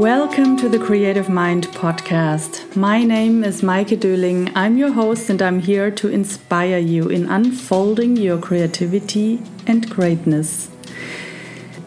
[0.00, 2.74] Welcome to the Creative Mind podcast.
[2.74, 4.50] My name is Maike Döling.
[4.54, 10.70] I'm your host and I'm here to inspire you in unfolding your creativity and greatness.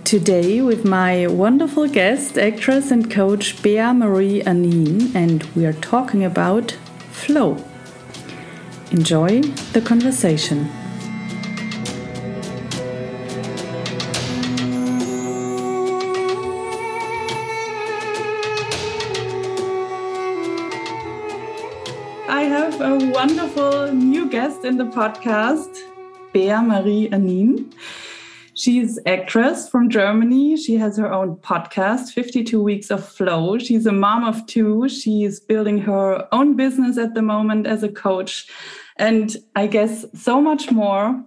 [0.04, 6.24] Today, with my wonderful guest, actress and coach Bea Marie Anin, and we are talking
[6.24, 6.77] about
[7.10, 7.57] flow.
[8.91, 10.69] Enjoy the conversation.
[24.64, 25.80] In the podcast,
[26.32, 27.74] Bea Marie Anin.
[28.54, 30.56] She's actress from Germany.
[30.56, 33.58] She has her own podcast, 52 Weeks of Flow.
[33.58, 34.88] She's a mom of two.
[34.88, 38.47] She's building her own business at the moment as a coach.
[38.95, 41.22] And I guess so much more.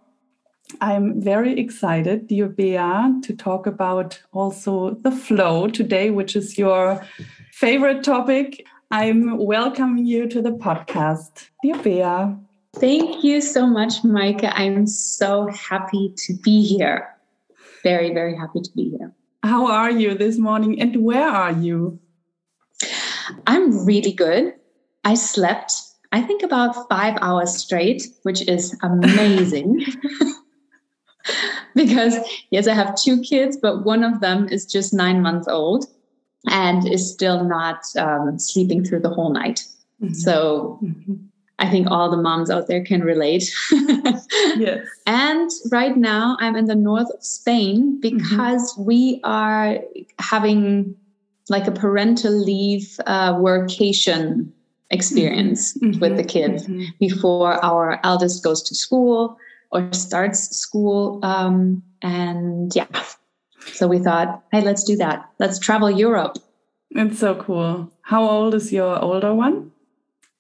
[0.80, 7.04] I'm very excited, dear Bea, to talk about also the flow today, which is your
[7.52, 8.66] favorite topic.
[8.90, 11.48] I'm welcoming you to the podcast.
[11.62, 12.45] Dear Bea.
[12.78, 14.52] Thank you so much, Maike.
[14.54, 17.08] I'm so happy to be here.
[17.82, 19.14] Very, very happy to be here.
[19.42, 21.98] How are you this morning and where are you?
[23.46, 24.52] I'm really good.
[25.04, 25.72] I slept,
[26.12, 29.82] I think, about five hours straight, which is amazing.
[31.74, 32.16] because,
[32.50, 35.86] yes, I have two kids, but one of them is just nine months old
[36.50, 39.64] and is still not um, sleeping through the whole night.
[40.02, 40.12] Mm-hmm.
[40.12, 41.14] So mm-hmm.
[41.58, 43.50] I think all the moms out there can relate.
[44.56, 44.86] yes.
[45.06, 48.00] And right now I'm in the north of Spain mm-hmm.
[48.00, 48.84] because mm-hmm.
[48.84, 49.78] we are
[50.18, 50.94] having
[51.48, 54.50] like a parental leave uh, workation
[54.90, 55.98] experience mm-hmm.
[55.98, 56.84] with the kids mm-hmm.
[57.00, 59.38] before our eldest goes to school
[59.72, 61.20] or starts school.
[61.24, 62.86] Um, and yeah,
[63.72, 65.28] so we thought, hey, let's do that.
[65.38, 66.38] Let's travel Europe.
[66.90, 67.90] It's so cool.
[68.02, 69.72] How old is your older one?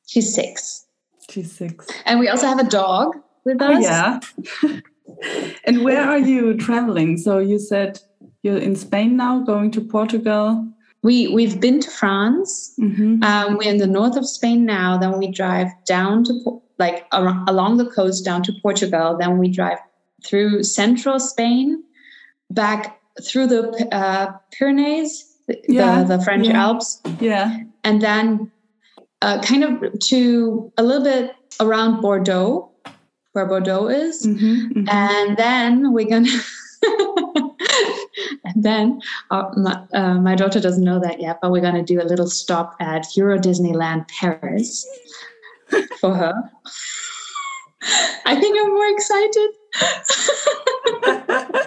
[0.06, 0.85] She's six.
[1.30, 1.86] She's six.
[2.04, 3.82] And we also have a dog with us.
[3.82, 4.20] Yeah.
[5.64, 7.16] and where are you traveling?
[7.18, 8.00] So you said
[8.42, 10.66] you're in Spain now, going to Portugal.
[11.02, 12.74] We we've been to France.
[12.80, 13.22] Mm-hmm.
[13.22, 14.96] Um, we're in the north of Spain now.
[14.98, 19.16] Then we drive down to like along the coast down to Portugal.
[19.18, 19.78] Then we drive
[20.24, 21.82] through central Spain,
[22.50, 25.36] back through the uh, Pyrenees,
[25.68, 26.02] yeah.
[26.02, 26.62] the, the French yeah.
[26.62, 27.00] Alps.
[27.20, 27.58] Yeah.
[27.84, 28.50] And then
[29.22, 32.70] uh, kind of to a little bit around Bordeaux,
[33.32, 34.26] where Bordeaux is.
[34.26, 34.88] Mm-hmm, mm-hmm.
[34.88, 36.40] And then we're going to.
[38.44, 39.00] and then
[39.30, 42.04] uh, my, uh, my daughter doesn't know that yet, but we're going to do a
[42.04, 44.86] little stop at Euro Disneyland Paris
[46.00, 46.34] for her.
[48.26, 49.50] I think I'm more excited.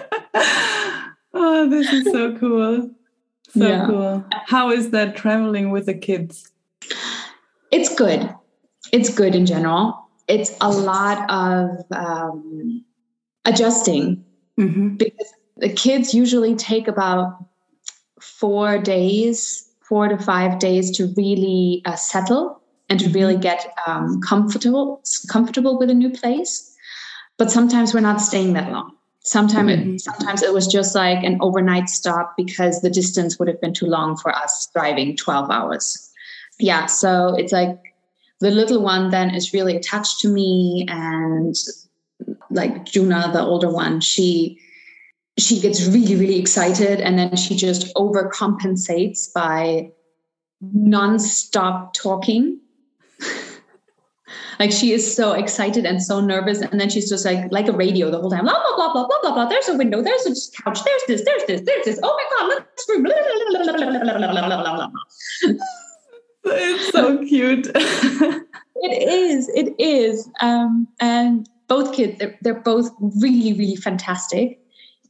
[1.32, 2.90] Oh, this is so cool.
[3.50, 3.86] So yeah.
[3.86, 4.24] cool.
[4.46, 6.50] How is that traveling with the kids?
[7.70, 8.34] It's good.
[8.92, 10.08] It's good in general.
[10.28, 12.84] It's a lot of um,
[13.44, 14.24] adjusting
[14.58, 14.96] mm-hmm.
[14.96, 17.44] because the kids usually take about
[18.20, 23.42] four days, four to five days to really uh, settle and to really mm-hmm.
[23.42, 26.74] get um, comfortable comfortable with a new place.
[27.38, 28.96] But sometimes we're not staying that long.
[29.22, 29.94] Sometimes mm-hmm.
[29.94, 33.74] it, sometimes it was just like an overnight stop because the distance would have been
[33.74, 36.09] too long for us driving 12 hours.
[36.60, 37.78] Yeah, so it's like
[38.40, 41.54] the little one then is really attached to me and
[42.50, 44.58] like Juna, the older one, she
[45.38, 49.90] she gets really really excited and then she just overcompensates by
[50.60, 52.60] non-stop talking
[54.60, 57.72] like she is so excited and so nervous, and then she's just like like a
[57.72, 58.44] radio the whole time.
[58.44, 59.46] Blah blah blah blah blah blah blah.
[59.46, 60.02] There's a window.
[60.02, 60.84] There's a couch.
[60.84, 61.24] There's this.
[61.24, 61.62] There's this.
[61.62, 62.00] There's this.
[62.02, 62.48] Oh my god!
[65.48, 65.86] Let's.
[66.44, 67.70] It's so cute.
[67.74, 69.48] it is.
[69.54, 70.28] It is.
[70.40, 74.58] Um, and both kids, they're, they're both really, really fantastic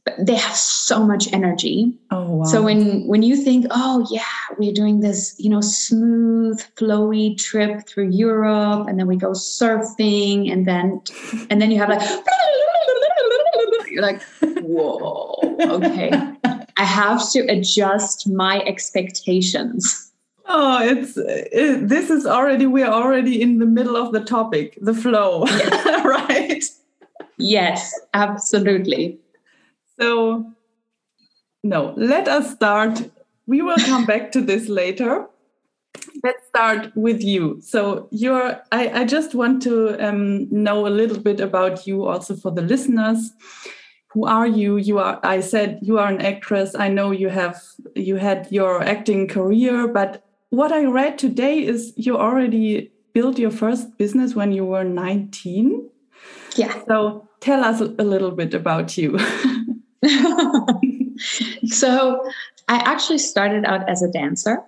[0.05, 1.97] But they have so much energy.
[2.09, 2.43] Oh, wow.
[2.43, 4.25] So when when you think, oh yeah,
[4.57, 10.51] we're doing this, you know, smooth, flowy trip through Europe, and then we go surfing,
[10.51, 11.01] and then
[11.49, 12.01] and then you have like
[13.91, 16.09] you're like, whoa, okay.
[16.77, 20.10] I have to adjust my expectations.
[20.53, 24.93] Oh, it's it, this is already we're already in the middle of the topic, the
[24.93, 26.05] flow, yes.
[26.05, 26.63] right?
[27.37, 29.17] Yes, absolutely.
[29.97, 30.45] So,
[31.63, 33.09] no, let us start.
[33.47, 35.25] We will come back to this later.
[36.21, 37.61] Let's start with you.
[37.61, 42.35] So, you're, I, I just want to um, know a little bit about you also
[42.35, 43.31] for the listeners.
[44.13, 44.77] who are you?
[44.77, 45.19] You are.
[45.23, 46.75] I said you are an actress.
[46.75, 47.61] I know you have
[47.95, 53.51] you had your acting career, but what I read today is you already built your
[53.51, 55.89] first business when you were 19.
[56.55, 56.83] Yeah.
[56.87, 59.17] So tell us a little bit about you.
[61.65, 62.23] so
[62.67, 64.61] I actually started out as a dancer,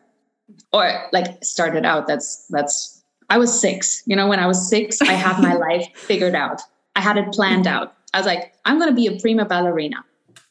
[0.71, 2.07] or like started out.
[2.07, 3.03] That's that's.
[3.29, 4.03] I was six.
[4.05, 6.61] You know, when I was six, I had my life figured out.
[6.95, 7.95] I had it planned out.
[8.13, 10.03] I was like, I'm going to be a prima ballerina.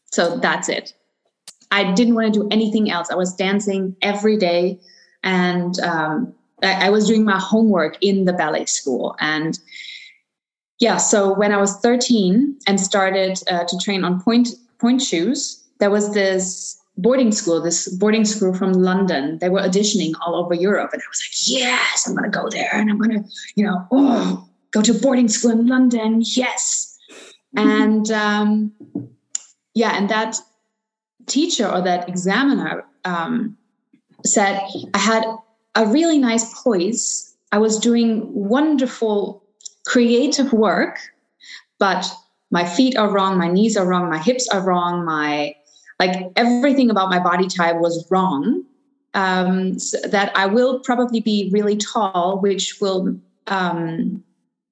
[0.06, 0.94] So that's it.
[1.70, 3.11] I didn't want to do anything else.
[3.11, 4.81] I was dancing every day,
[5.22, 9.16] and um, I, I was doing my homework in the ballet school.
[9.20, 9.58] And
[10.78, 15.90] yeah, so when I was 13 and started uh, to train on point shoes, there
[15.90, 19.38] was this boarding school, this boarding school from London.
[19.38, 20.90] They were auditioning all over Europe.
[20.92, 23.64] And I was like, yes, I'm going to go there and I'm going to, you
[23.64, 26.22] know, oh, go to boarding school in London.
[26.24, 26.98] Yes.
[27.54, 28.72] And um,
[29.74, 30.36] yeah, and that
[31.26, 33.56] teacher or that examiner um,
[34.24, 34.60] said,
[34.94, 35.24] I had
[35.74, 37.34] a really nice poise.
[37.50, 39.42] I was doing wonderful
[39.86, 40.98] creative work,
[41.78, 42.10] but
[42.50, 45.54] my feet are wrong, my knees are wrong, my hips are wrong, my
[45.98, 48.64] like everything about my body type was wrong.
[49.14, 53.14] Um, so that I will probably be really tall, which will
[53.46, 54.24] um,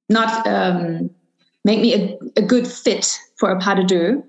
[0.09, 1.11] not um,
[1.65, 4.25] make me a, a, good fit for a pas de deux.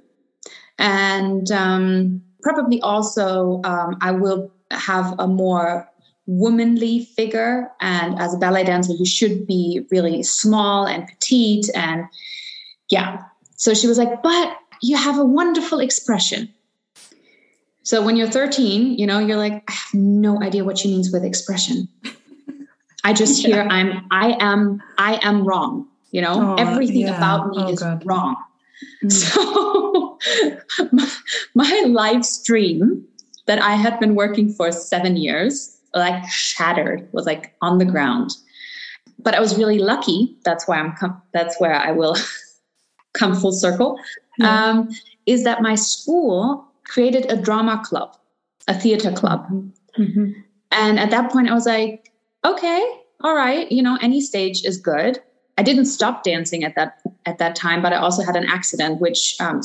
[0.77, 5.87] And um, probably also um, I will have a more
[6.25, 7.69] womanly figure.
[7.81, 11.69] And as a ballet dancer, you should be really small and petite.
[11.75, 12.05] And
[12.89, 13.23] yeah.
[13.55, 16.53] So she was like, but you have a wonderful expression.
[17.83, 21.11] So when you're 13, you know, you're like, I have no idea what she means
[21.11, 21.87] with expression.
[23.03, 25.87] I just hear I'm I am I am wrong.
[26.11, 27.17] You know, oh, everything yeah.
[27.17, 28.03] about me oh, is God.
[28.05, 28.35] wrong.
[29.03, 29.11] Mm.
[29.11, 30.17] So
[30.91, 31.11] my,
[31.55, 33.07] my live stream
[33.51, 38.29] that I had been working for seven years like shattered, was like on the ground.
[39.19, 40.37] But I was really lucky.
[40.45, 40.95] That's why I'm.
[40.95, 42.15] Com- that's where I will
[43.13, 43.99] come full circle.
[44.37, 44.69] Yeah.
[44.69, 44.89] Um,
[45.25, 48.15] is that my school created a drama club,
[48.69, 49.45] a theater club,
[49.99, 50.31] mm-hmm.
[50.71, 52.09] and at that point I was like,
[52.45, 52.81] okay,
[53.19, 55.19] all right, you know, any stage is good.
[55.57, 59.01] I didn't stop dancing at that at that time, but I also had an accident
[59.01, 59.59] which, um,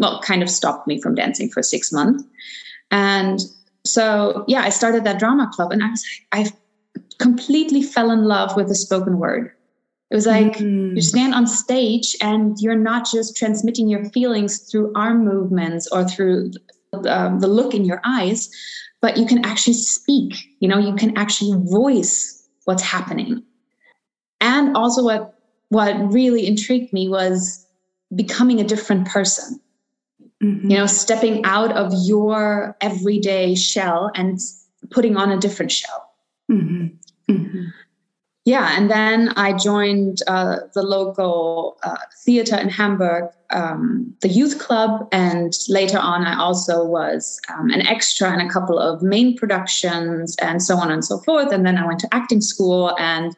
[0.00, 2.24] well, kind of stopped me from dancing for six months.
[2.90, 3.40] And
[3.84, 6.50] so yeah, I started that drama club and I was I
[7.18, 9.52] completely fell in love with the spoken word.
[10.10, 10.96] It was like mm-hmm.
[10.96, 16.08] you stand on stage and you're not just transmitting your feelings through arm movements or
[16.08, 16.50] through
[17.06, 18.50] um, the look in your eyes,
[19.00, 20.34] but you can actually speak.
[20.58, 23.42] You know, you can actually voice what's happening.
[24.40, 25.34] And also, what
[25.68, 27.64] what really intrigued me was
[28.16, 29.60] becoming a different person.
[30.42, 30.70] Mm-hmm.
[30.70, 34.38] You know, stepping out of your everyday shell and
[34.90, 36.10] putting on a different shell.
[36.50, 36.86] Mm-hmm.
[37.32, 37.64] Mm-hmm.
[38.46, 44.58] Yeah, and then I joined uh, the local uh, theater in Hamburg, um, the youth
[44.58, 49.36] club, and later on, I also was um, an extra in a couple of main
[49.36, 51.52] productions and so on and so forth.
[51.52, 53.36] And then I went to acting school, and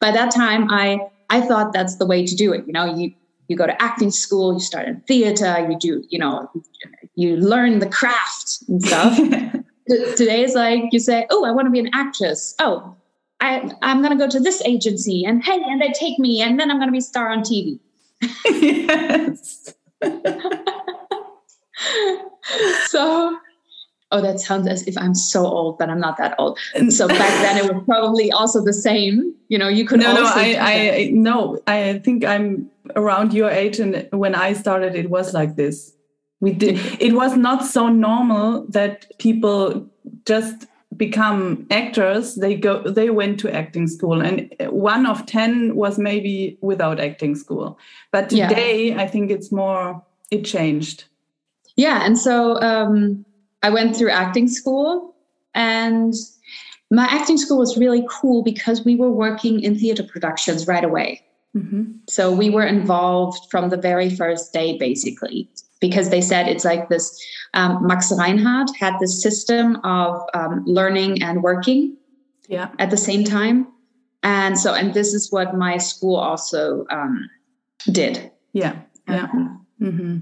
[0.00, 0.98] by that time, I
[1.30, 2.66] I thought that's the way to do it.
[2.66, 3.12] You know, you
[3.50, 6.48] you go to acting school, you start in theater, you do, you know,
[7.16, 9.16] you learn the craft and stuff.
[10.16, 12.54] Today is like you say, oh, I want to be an actress.
[12.60, 12.94] Oh,
[13.40, 16.60] I, I'm going to go to this agency, and hey, and they take me, and
[16.60, 17.80] then I'm going to be star on TV.
[18.44, 19.74] yes.
[22.86, 23.36] so
[24.12, 26.58] oh that sounds as if i'm so old but i'm not that old.
[26.88, 30.24] So back then it was probably also the same you know you could no no
[30.24, 35.34] I, I no i think i'm around your age and when i started it was
[35.34, 35.94] like this.
[36.40, 39.86] We did it was not so normal that people
[40.26, 42.34] just become actors.
[42.36, 47.34] They go they went to acting school and one of 10 was maybe without acting
[47.34, 47.78] school.
[48.10, 49.02] But today yeah.
[49.02, 51.04] i think it's more it changed.
[51.76, 53.24] Yeah and so um
[53.62, 55.14] I went through acting school
[55.54, 56.14] and
[56.90, 61.22] my acting school was really cool because we were working in theater productions right away.
[61.56, 61.92] Mm-hmm.
[62.08, 65.48] So we were involved from the very first day, basically,
[65.80, 67.20] because they said it's like this.
[67.54, 71.96] Um, Max Reinhardt had this system of um, learning and working
[72.48, 72.70] yeah.
[72.78, 73.66] at the same time.
[74.22, 77.28] And so, and this is what my school also um,
[77.90, 78.30] did.
[78.52, 78.76] Yeah.
[79.08, 79.28] Yeah.
[79.80, 80.18] Mm-hmm.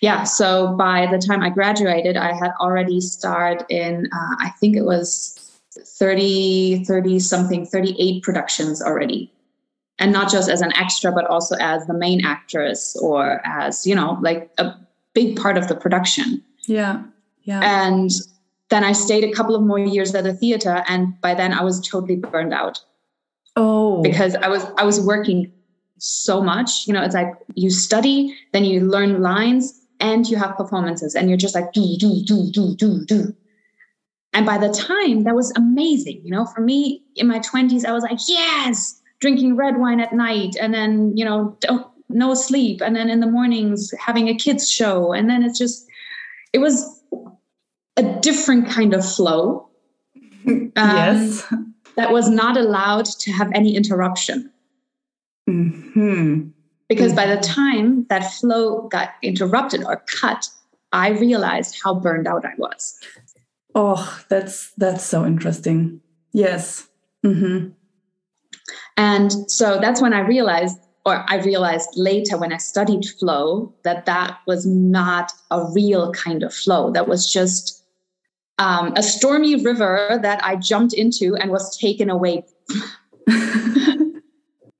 [0.00, 0.24] Yeah.
[0.24, 4.82] So by the time I graduated, I had already starred in, uh, I think it
[4.82, 5.38] was
[5.72, 9.32] 30, 30 something, 38 productions already.
[9.98, 13.94] And not just as an extra, but also as the main actress or as, you
[13.94, 14.74] know, like a,
[15.14, 16.42] big part of the production.
[16.66, 17.02] Yeah.
[17.42, 17.60] Yeah.
[17.62, 18.10] And
[18.70, 21.62] then I stayed a couple of more years at the theater and by then I
[21.62, 22.80] was totally burned out.
[23.56, 24.00] Oh.
[24.02, 25.52] Because I was I was working
[26.02, 26.86] so much.
[26.88, 31.28] You know, it's like you study, then you learn lines and you have performances and
[31.28, 33.34] you're just like do do do do do do.
[34.32, 37.92] And by the time that was amazing, you know, for me in my 20s I
[37.92, 41.56] was like, yes, drinking red wine at night and then, you know,
[42.08, 45.86] no sleep and then in the mornings having a kids show and then it's just
[46.52, 47.00] it was
[47.96, 49.68] a different kind of flow.
[50.44, 51.54] Um, yes.
[51.94, 54.51] That was not allowed to have any interruption.
[55.52, 56.48] Mm-hmm.
[56.88, 57.16] Because mm-hmm.
[57.16, 60.48] by the time that flow got interrupted or cut,
[60.92, 62.98] I realized how burned out I was.
[63.74, 66.00] Oh, that's that's so interesting.
[66.32, 66.88] Yes.
[67.24, 67.68] Mm-hmm.
[68.96, 74.06] And so that's when I realized, or I realized later when I studied flow, that
[74.06, 76.90] that was not a real kind of flow.
[76.90, 77.84] That was just
[78.58, 82.44] um, a stormy river that I jumped into and was taken away.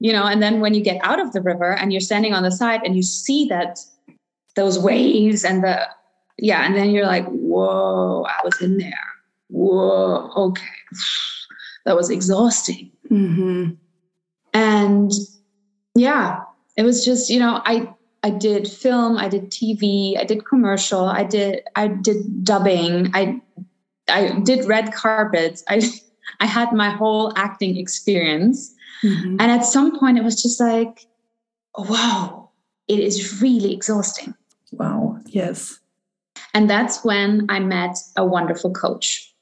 [0.03, 2.43] you know, and then when you get out of the river and you're standing on
[2.43, 3.79] the side and you see that
[4.57, 5.87] those waves and the,
[6.39, 9.07] yeah, and then you're like, whoa, I was in there.
[9.49, 10.65] Whoa, okay.
[11.85, 12.93] That was exhausting.
[13.11, 13.73] Mm-hmm.
[14.55, 15.11] And
[15.97, 16.43] yeah,
[16.77, 17.93] it was just, you know, I,
[18.23, 23.41] I did film, I did TV, I did commercial, I did I did dubbing, I
[24.09, 25.65] I did red carpets.
[25.69, 25.83] I
[26.41, 28.73] I had my whole acting experience.
[29.05, 29.37] Mm-hmm.
[29.41, 31.07] And at some point it was just like,
[31.77, 32.51] wow,
[32.89, 34.35] it is really exhausting.
[34.73, 35.19] Wow.
[35.27, 35.79] Yes.
[36.55, 39.33] And that's when I met a wonderful coach.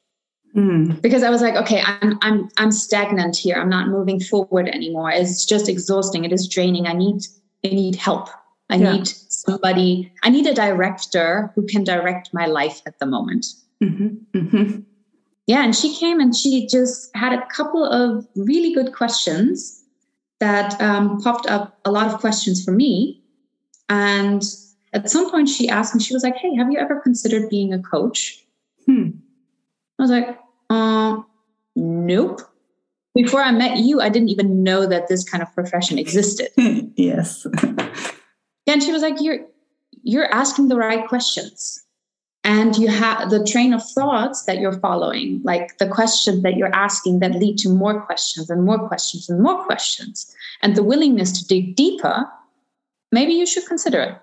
[0.57, 1.01] Mm.
[1.01, 3.57] Because I was like, okay, I'm I'm I'm stagnant here.
[3.57, 5.11] I'm not moving forward anymore.
[5.11, 6.25] It's just exhausting.
[6.25, 6.87] It is draining.
[6.87, 7.23] I need
[7.65, 8.29] I need help.
[8.69, 8.93] I yeah.
[8.93, 10.13] need somebody.
[10.25, 13.47] I need a director who can direct my life at the moment.
[13.83, 14.39] Mm-hmm.
[14.39, 14.81] Mm-hmm.
[15.47, 19.83] Yeah, and she came and she just had a couple of really good questions
[20.39, 23.23] that um, popped up a lot of questions for me.
[23.89, 24.43] And
[24.93, 27.73] at some point, she asked me, she was like, Hey, have you ever considered being
[27.73, 28.45] a coach?
[28.87, 29.11] Hmm.
[29.99, 30.39] I was like,
[30.71, 31.23] uh,
[31.77, 32.41] Nope.
[33.15, 36.51] Before I met you, I didn't even know that this kind of profession existed.
[36.97, 37.47] yes.
[38.67, 39.41] and she was like, You're
[40.03, 41.85] you're asking the right questions
[42.45, 46.75] and you have the train of thoughts that you're following like the questions that you're
[46.75, 51.33] asking that lead to more questions and more questions and more questions and the willingness
[51.33, 52.27] to dig deeper
[53.13, 54.15] maybe you should consider it.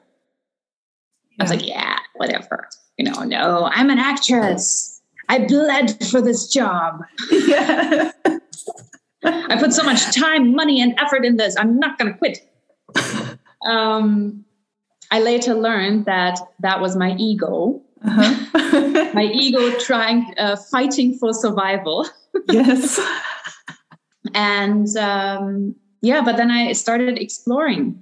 [1.32, 1.38] Yeah.
[1.40, 2.68] i was like yeah whatever.
[2.98, 5.02] You know no i'm an actress.
[5.30, 7.04] I bled for this job.
[7.32, 8.12] Yeah.
[9.24, 12.40] i put so much time money and effort in this i'm not going to quit.
[13.68, 14.46] Um,
[15.12, 19.12] i later learned that that was my ego uh-huh.
[19.14, 22.08] my ego trying uh, fighting for survival
[22.50, 23.00] yes
[24.34, 28.02] and um, yeah but then i started exploring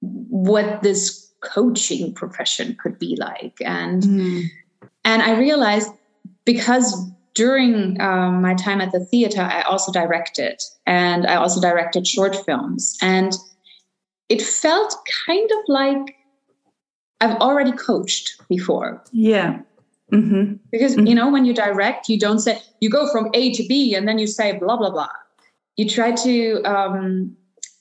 [0.00, 4.44] what this coaching profession could be like and mm.
[5.04, 5.90] and i realized
[6.44, 12.06] because during um, my time at the theater i also directed and i also directed
[12.06, 13.34] short films and
[14.28, 14.94] it felt
[15.26, 16.17] kind of like
[17.20, 19.02] I've already coached before.
[19.12, 19.60] Yeah.
[20.12, 20.54] Mm-hmm.
[20.70, 21.06] Because, mm-hmm.
[21.06, 24.06] you know, when you direct, you don't say, you go from A to B and
[24.06, 25.08] then you say blah, blah, blah.
[25.76, 27.36] You try to um,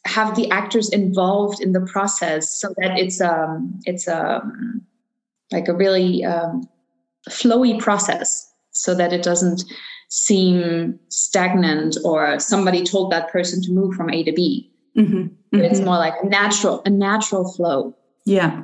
[0.05, 4.81] have the actors involved in the process so that it's, um, it's um,
[5.51, 6.67] like a really um,
[7.29, 9.63] flowy process so that it doesn't
[10.09, 14.71] seem stagnant or somebody told that person to move from A to B.
[14.97, 15.27] Mm-hmm.
[15.53, 15.85] It's mm-hmm.
[15.85, 17.95] more like natural, a natural flow.
[18.25, 18.63] Yeah.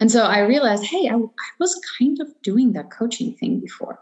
[0.00, 3.98] And so I realized, hey, I, I, was kind of doing that coaching thing before.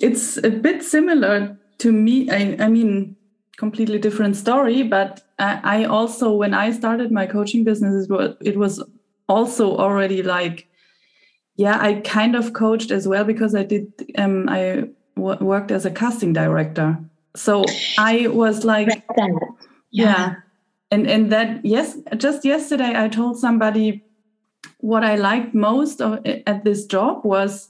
[0.00, 2.30] It's a bit similar to me.
[2.30, 3.16] I, I mean,
[3.56, 8.06] completely different story, but I, I, also, when I started my coaching business,
[8.40, 8.82] it was,
[9.28, 10.66] also already like,
[11.56, 15.84] yeah, I kind of coached as well because I did, um, I w- worked as
[15.84, 16.98] a casting director.
[17.36, 17.64] So
[17.98, 18.88] I was like,
[19.18, 19.34] yeah.
[19.90, 20.34] yeah.
[20.90, 24.02] And, and that, yes, just yesterday I told somebody
[24.78, 27.68] what I liked most of, eh, at this job was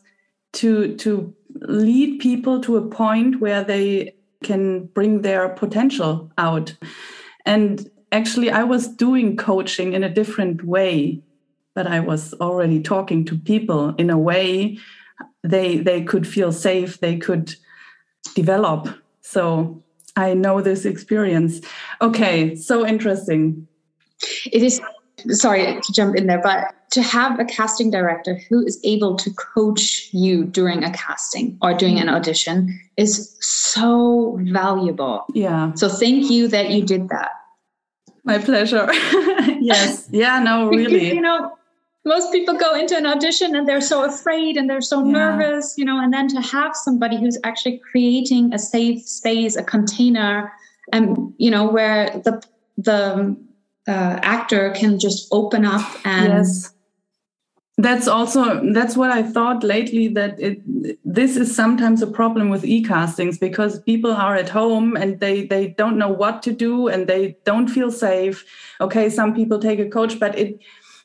[0.55, 6.77] to to lead people to a point where they can bring their potential out.
[7.45, 11.21] And actually, I was doing coaching in a different way,
[11.75, 14.79] but I was already talking to people in a way
[15.43, 17.55] they they could feel safe, they could
[18.35, 18.89] develop.
[19.21, 19.83] So
[20.17, 21.61] I know this experience.
[22.01, 23.67] Okay, so interesting.
[24.53, 24.81] It is
[25.29, 29.31] sorry to jump in there, but to have a casting director who is able to
[29.35, 35.27] coach you during a casting or during an audition is so valuable.
[35.35, 35.75] Yeah.
[35.75, 37.31] So thank you that you did that.
[38.25, 38.87] My pleasure.
[39.61, 40.09] yes.
[40.11, 40.85] Yeah, no, really.
[40.95, 41.53] Because, you know,
[42.07, 45.13] most people go into an audition and they're so afraid and they're so yeah.
[45.13, 49.63] nervous, you know, and then to have somebody who's actually creating a safe space, a
[49.63, 50.51] container,
[50.91, 52.43] and you know, where the
[52.79, 53.37] the
[53.87, 56.73] uh, actor can just open up and yes
[57.79, 60.61] that's also that's what i thought lately that it
[61.05, 65.69] this is sometimes a problem with e-castings because people are at home and they they
[65.69, 68.45] don't know what to do and they don't feel safe.
[68.81, 70.61] Okay some people take a coach but it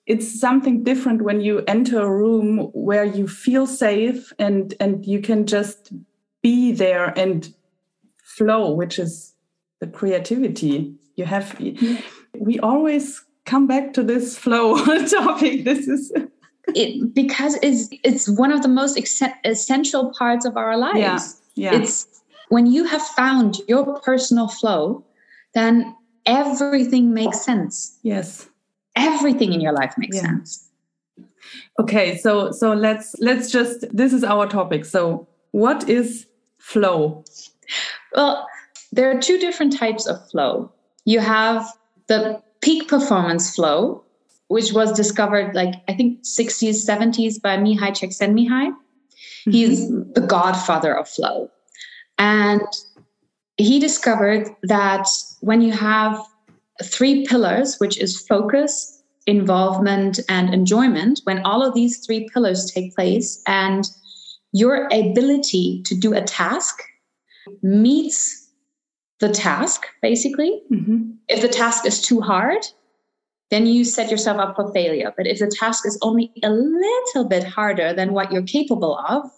[0.06, 5.22] it's something different when you enter a room where you feel safe and and you
[5.22, 5.94] can just
[6.42, 7.53] be there and
[8.24, 9.34] flow which is
[9.80, 11.56] the creativity you have.
[11.60, 11.96] Mm-hmm.
[12.38, 14.77] We always come back to this flow
[15.08, 15.63] topic.
[15.63, 16.12] This is
[16.67, 21.41] it because it's it's one of the most ex- essential parts of our lives.
[21.55, 21.72] Yeah.
[21.72, 21.82] yeah.
[21.82, 22.08] It's
[22.50, 25.03] when you have found your personal flow,
[25.53, 27.98] then everything makes sense.
[28.03, 28.50] Yes.
[28.96, 30.24] Everything in your life makes yeah.
[30.24, 30.70] sense.
[31.79, 34.86] Okay, so so let's let's just this is our topic.
[34.86, 36.27] So what is
[36.58, 37.24] flow?
[38.15, 38.48] Well,
[38.91, 40.72] there are two different types of flow.
[41.05, 41.67] You have
[42.08, 44.03] the peak performance flow,
[44.48, 48.72] which was discovered like I think 60s, 70s by Mihaly Csikszentmihalyi.
[48.72, 49.52] Mm-hmm.
[49.52, 51.50] He's the godfather of flow.
[52.18, 52.62] And
[53.58, 55.08] he discovered that
[55.42, 56.20] when you have
[56.84, 62.96] three pillars, which is focus, involvement, and enjoyment, when all of these three pillars take
[62.96, 63.90] place and
[64.52, 66.82] your ability to do a task
[67.62, 68.50] meets
[69.20, 70.62] the task, basically.
[70.72, 71.12] Mm-hmm.
[71.30, 72.66] If the task is too hard,
[73.53, 75.13] then you set yourself up for failure.
[75.16, 79.29] But if the task is only a little bit harder than what you're capable of,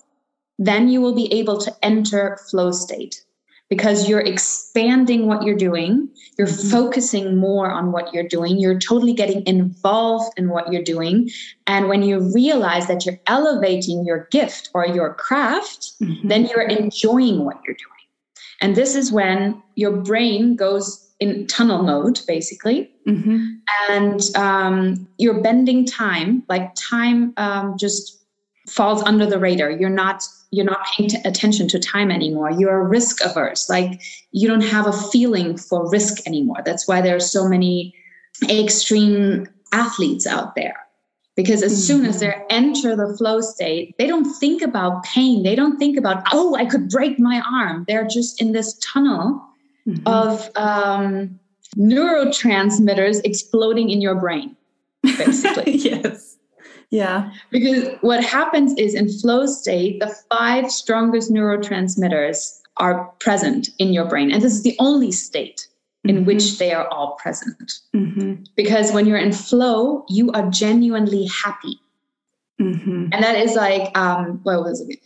[0.57, 3.25] then you will be able to enter flow state
[3.69, 6.69] because you're expanding what you're doing, you're mm-hmm.
[6.69, 11.29] focusing more on what you're doing, you're totally getting involved in what you're doing.
[11.67, 16.27] And when you realize that you're elevating your gift or your craft, mm-hmm.
[16.27, 18.05] then you're enjoying what you're doing.
[18.61, 22.91] And this is when your brain goes in tunnel mode basically.
[23.07, 23.57] Mm-hmm.
[23.91, 28.25] and um, you're bending time like time um, just
[28.67, 29.69] falls under the radar.
[29.69, 32.51] You're not you're not paying t- attention to time anymore.
[32.51, 33.69] You're risk averse.
[33.69, 34.01] Like
[34.31, 36.57] you don't have a feeling for risk anymore.
[36.65, 37.93] That's why there are so many
[38.49, 40.77] extreme athletes out there.
[41.35, 41.97] Because as mm-hmm.
[41.97, 45.43] soon as they enter the flow state they don't think about pain.
[45.43, 47.85] They don't think about oh i could break my arm.
[47.87, 49.41] They're just in this tunnel
[49.87, 50.07] mm-hmm.
[50.07, 51.39] of um,
[51.77, 54.55] neurotransmitters exploding in your brain,
[55.03, 55.71] basically.
[55.77, 56.37] yes.
[56.91, 57.31] Yeah.
[57.51, 64.05] Because what happens is in flow state, the five strongest neurotransmitters are present in your
[64.05, 64.31] brain.
[64.31, 65.67] And this is the only state
[66.03, 66.25] in mm-hmm.
[66.25, 67.79] which they are all present.
[67.95, 68.43] Mm-hmm.
[68.55, 71.79] Because when you're in flow, you are genuinely happy.
[72.61, 73.09] Mm-hmm.
[73.11, 74.99] And that is like, um, what was it?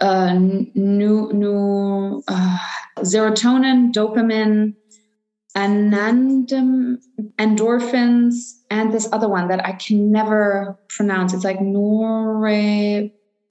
[0.00, 2.58] Uh, new, new, uh,
[3.00, 4.74] serotonin, dopamine,
[5.56, 6.96] anandam,
[7.38, 11.34] endorphins, and this other one that I can never pronounce.
[11.34, 12.40] It's like nore,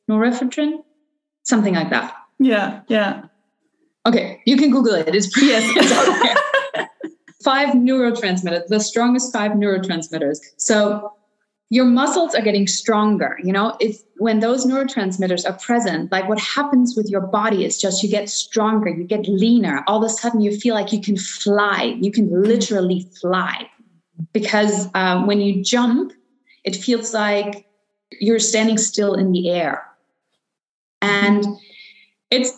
[0.10, 0.80] norepinephrine,
[1.44, 2.16] something like that.
[2.40, 3.24] Yeah, yeah.
[4.06, 5.14] Okay, you can Google it.
[5.14, 5.50] It's pretty.
[5.50, 6.88] Yes,
[7.44, 10.40] five neurotransmitters, the strongest five neurotransmitters.
[10.58, 11.14] So
[11.72, 13.76] your muscles are getting stronger you know?
[13.80, 18.10] It's when those neurotransmitters are present like what happens with your body is just you
[18.10, 19.84] get stronger you get leaner.
[19.88, 23.68] All of a sudden you feel like you can fly you can literally fly.
[24.34, 26.14] Because um, when you jump
[26.64, 27.66] it feels like
[28.20, 29.84] you're standing still in the air.
[31.02, 31.44] And
[32.30, 32.52] it's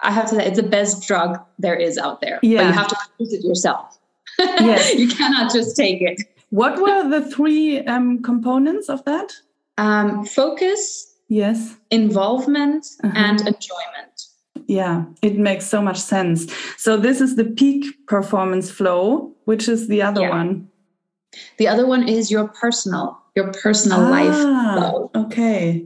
[0.00, 2.40] i have to say it's the best drug there is out there.
[2.42, 2.62] Yeah.
[2.62, 3.98] but you have to use it yourself.
[4.38, 4.94] Yes.
[4.94, 9.32] you cannot just take it what were the three um, components of that?
[9.76, 13.12] Um, focus, yes, involvement, uh-huh.
[13.16, 14.22] and enjoyment.
[14.68, 16.46] Yeah, it makes so much sense.
[16.76, 20.30] So this is the peak performance flow, which is the other yeah.
[20.30, 20.68] one.
[21.58, 24.34] The other one is your personal, your personal ah, life
[24.78, 25.10] flow.
[25.16, 25.84] Okay.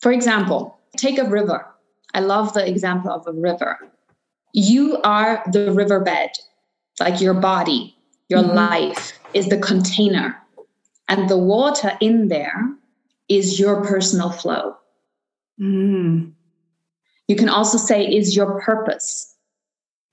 [0.00, 1.66] For example, take a river.
[2.14, 3.76] I love the example of a river.
[4.52, 6.30] You are the riverbed,
[7.00, 7.95] like your body,
[8.28, 8.56] your mm-hmm.
[8.56, 10.36] life is the container,
[11.08, 12.76] and the water in there
[13.28, 14.76] is your personal flow.
[15.60, 16.32] Mm.
[17.28, 19.34] You can also say, is your purpose,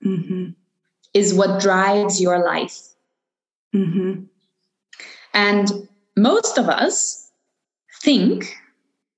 [0.04, 0.50] mm-hmm.
[1.12, 2.80] is what drives your life.
[3.74, 4.24] Mm-hmm.
[5.32, 7.30] And most of us
[8.02, 8.56] think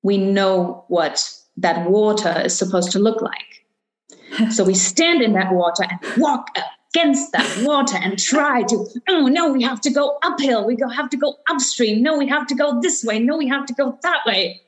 [0.03, 4.51] we know what that water is supposed to look like.
[4.51, 6.49] so we stand in that water and walk
[6.97, 10.67] against that water and try to, oh no, we have to go uphill.
[10.67, 12.03] We go, have to go upstream.
[12.03, 13.19] No, we have to go this way.
[13.19, 14.63] No, we have to go that way.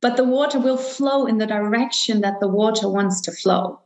[0.00, 3.80] But the water will flow in the direction that the water wants to flow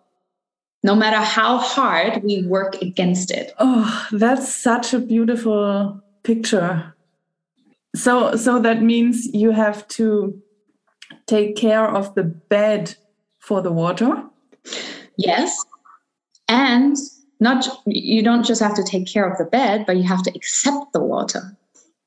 [0.83, 3.53] no matter how hard we work against it.
[3.59, 6.95] Oh, that's such a beautiful picture.
[7.95, 10.41] So so that means you have to
[11.27, 12.97] take care of the bed
[13.39, 14.25] for the water?
[15.17, 15.65] Yes.
[16.51, 16.97] And
[17.39, 20.33] not you don't just have to take care of the bed, but you have to
[20.35, 21.57] accept the water.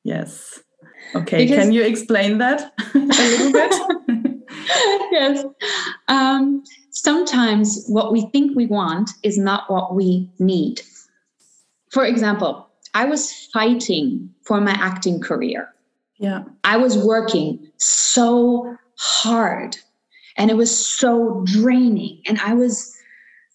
[0.03, 0.61] Yes.
[1.15, 4.41] Okay, because, can you explain that a little bit?
[5.11, 5.45] yes.
[6.07, 10.81] Um, sometimes what we think we want is not what we need.
[11.91, 15.69] For example, I was fighting for my acting career.
[16.19, 16.43] Yeah.
[16.63, 19.77] I was working so hard
[20.37, 22.95] and it was so draining and I was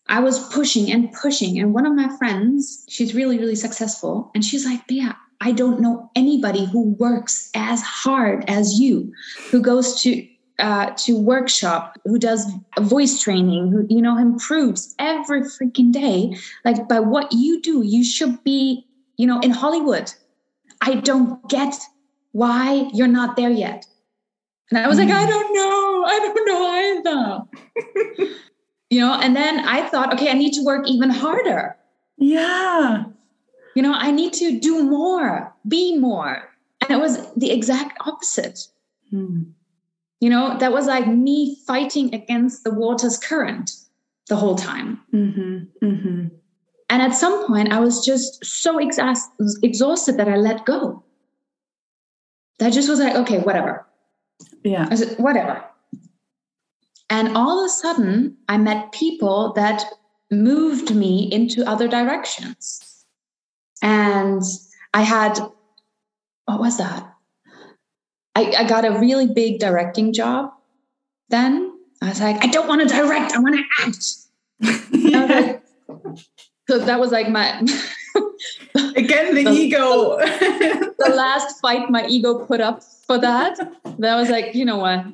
[0.08, 4.44] I was pushing and pushing and one of my friends, she's really really successful and
[4.44, 9.12] she's like, "Yeah, I don't know anybody who works as hard as you,
[9.50, 10.26] who goes to
[10.58, 12.44] uh, to workshop, who does
[12.80, 16.36] voice training, who you know improves every freaking day.
[16.64, 18.84] Like by what you do, you should be,
[19.16, 20.12] you know, in Hollywood.
[20.80, 21.74] I don't get
[22.32, 23.86] why you're not there yet.
[24.70, 25.08] And I was mm.
[25.08, 27.48] like, I don't know, I don't know
[28.18, 28.34] either.
[28.90, 31.76] you know, and then I thought, okay, I need to work even harder.
[32.16, 33.04] Yeah.
[33.74, 36.48] You know, I need to do more, be more.
[36.80, 38.60] And it was the exact opposite.
[39.12, 39.52] Mm.
[40.20, 43.70] You know, that was like me fighting against the water's current
[44.28, 45.00] the whole time.
[45.12, 46.28] Mm-hmm, mm-hmm.
[46.90, 49.30] And at some point, I was just so exhaust-
[49.62, 51.04] exhausted that I let go.
[52.58, 53.86] That just was like, okay, whatever.
[54.64, 54.88] Yeah.
[54.90, 55.64] I said, whatever.
[57.10, 59.84] And all of a sudden, I met people that
[60.30, 63.04] moved me into other directions.
[63.82, 64.42] And
[64.92, 65.38] I had,
[66.44, 67.14] what was that?
[68.34, 70.50] I, I got a really big directing job
[71.28, 71.74] then.
[72.02, 74.04] I was like, I don't want to direct, I want to act.
[74.92, 75.62] like,
[76.68, 77.58] so that was like my
[78.96, 80.18] again the, the ego.
[80.18, 83.58] the last fight my ego put up for that.
[83.98, 85.06] That was like, you know what?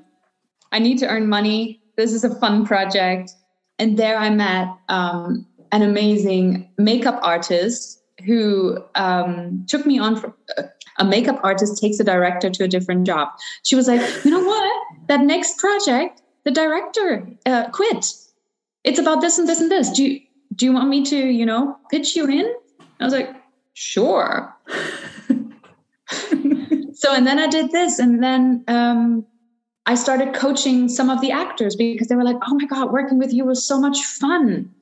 [0.73, 1.81] I need to earn money.
[1.97, 3.33] This is a fun project.
[3.79, 10.35] And there I met um, an amazing makeup artist who um, took me on for,
[10.57, 10.63] uh,
[10.99, 13.29] a makeup artist takes a director to a different job.
[13.65, 14.83] She was like, you know what?
[15.09, 18.07] That next project, the director uh, quit.
[18.85, 19.91] It's about this and this and this.
[19.91, 20.21] Do you
[20.55, 22.55] do you want me to, you know, pitch you in?
[23.01, 23.35] I was like,
[23.73, 24.55] sure.
[26.95, 29.27] so and then I did this, and then um,
[29.87, 33.19] I started coaching some of the actors because they were like, oh my god, working
[33.19, 34.73] with you was so much fun.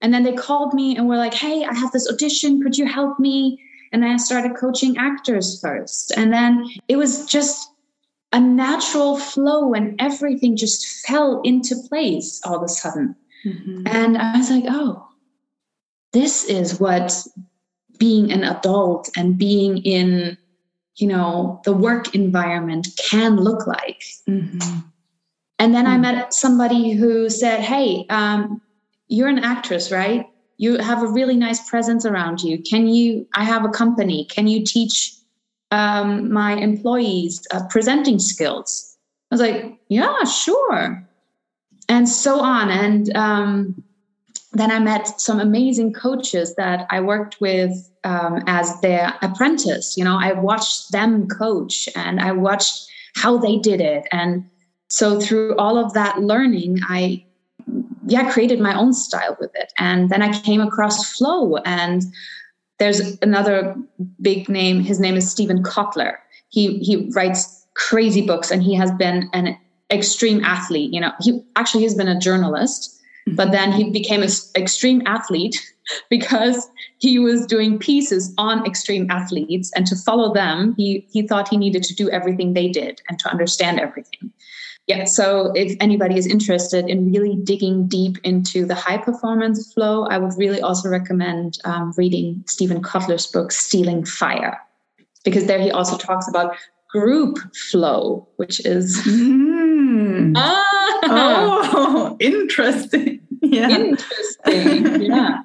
[0.00, 2.60] And then they called me and were like, hey, I have this audition.
[2.62, 3.60] Could you help me?
[3.92, 6.12] And then I started coaching actors first.
[6.16, 7.70] And then it was just
[8.32, 13.16] a natural flow and everything just fell into place all of a sudden.
[13.44, 13.86] Mm-hmm.
[13.86, 15.08] And I was like, oh,
[16.12, 17.12] this is what
[17.98, 20.36] being an adult and being in,
[21.00, 24.02] you know, the work environment can look like.
[24.28, 24.80] Mm-hmm.
[25.58, 25.94] And then mm-hmm.
[25.94, 28.60] I met somebody who said, hey, um,
[29.08, 30.26] you're an actress, right?
[30.58, 34.46] you have a really nice presence around you can you i have a company can
[34.46, 35.14] you teach
[35.70, 38.96] um, my employees uh, presenting skills
[39.30, 41.06] i was like yeah sure
[41.88, 43.82] and so on and um,
[44.58, 49.96] then i met some amazing coaches that i worked with um, as their apprentice.
[49.96, 54.06] You know i watched them coach and i watched how they did it.
[54.12, 54.44] And
[54.90, 57.24] so through all of that learning i
[58.06, 59.72] yeah created my own style with it.
[59.78, 62.02] And then i came across flow and
[62.78, 63.74] there's another
[64.20, 64.80] big name.
[64.80, 66.14] His name is Steven Kotler.
[66.48, 69.58] He he writes crazy books and he has been an
[69.90, 70.92] extreme athlete.
[70.92, 72.97] You know he actually has been a journalist.
[73.34, 75.56] But then he became an extreme athlete
[76.10, 81.48] because he was doing pieces on extreme athletes and to follow them he he thought
[81.48, 84.30] he needed to do everything they did and to understand everything
[84.88, 90.06] yeah, so if anybody is interested in really digging deep into the high performance flow,
[90.06, 94.58] I would really also recommend um, reading steven Kotler's book, Stealing Fire,
[95.24, 96.56] because there he also talks about
[96.90, 97.38] group
[97.70, 98.98] flow, which is.
[100.36, 103.20] Ah, oh, interesting.
[103.42, 103.68] Yeah.
[103.68, 105.02] Interesting.
[105.02, 105.42] Yeah.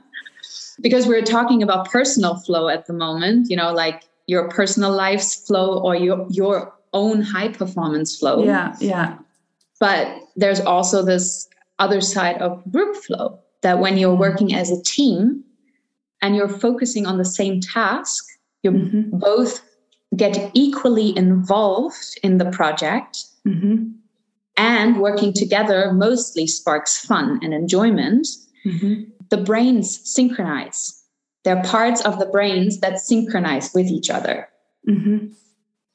[0.81, 5.35] because we're talking about personal flow at the moment, you know, like your personal life's
[5.35, 8.43] flow or your, your own high performance flow.
[8.43, 9.17] Yeah, yeah.
[9.79, 11.47] But there's also this
[11.79, 15.43] other side of group flow that when you're working as a team
[16.21, 18.23] and you're focusing on the same task,
[18.61, 19.17] you mm-hmm.
[19.17, 19.61] both
[20.15, 23.25] get equally involved in the project.
[23.47, 23.91] Mm-hmm.
[24.55, 28.27] And working together mostly sparks fun and enjoyment.
[28.65, 29.03] Mm-hmm.
[29.29, 31.03] The brains synchronize.
[31.43, 34.47] They're parts of the brains that synchronize with each other.
[34.87, 35.33] Mm-hmm.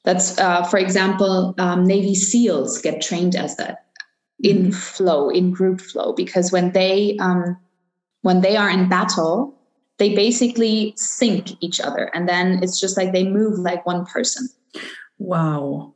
[0.03, 3.85] That's, uh, for example, um, Navy SEALs get trained as that
[4.41, 4.71] in mm-hmm.
[4.71, 7.57] flow, in group flow, because when they um,
[8.21, 9.57] when they are in battle,
[9.97, 14.47] they basically sync each other, and then it's just like they move like one person.
[15.17, 15.93] Wow.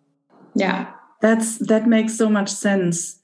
[0.55, 0.91] Yeah.
[1.23, 3.17] That's that makes so much sense.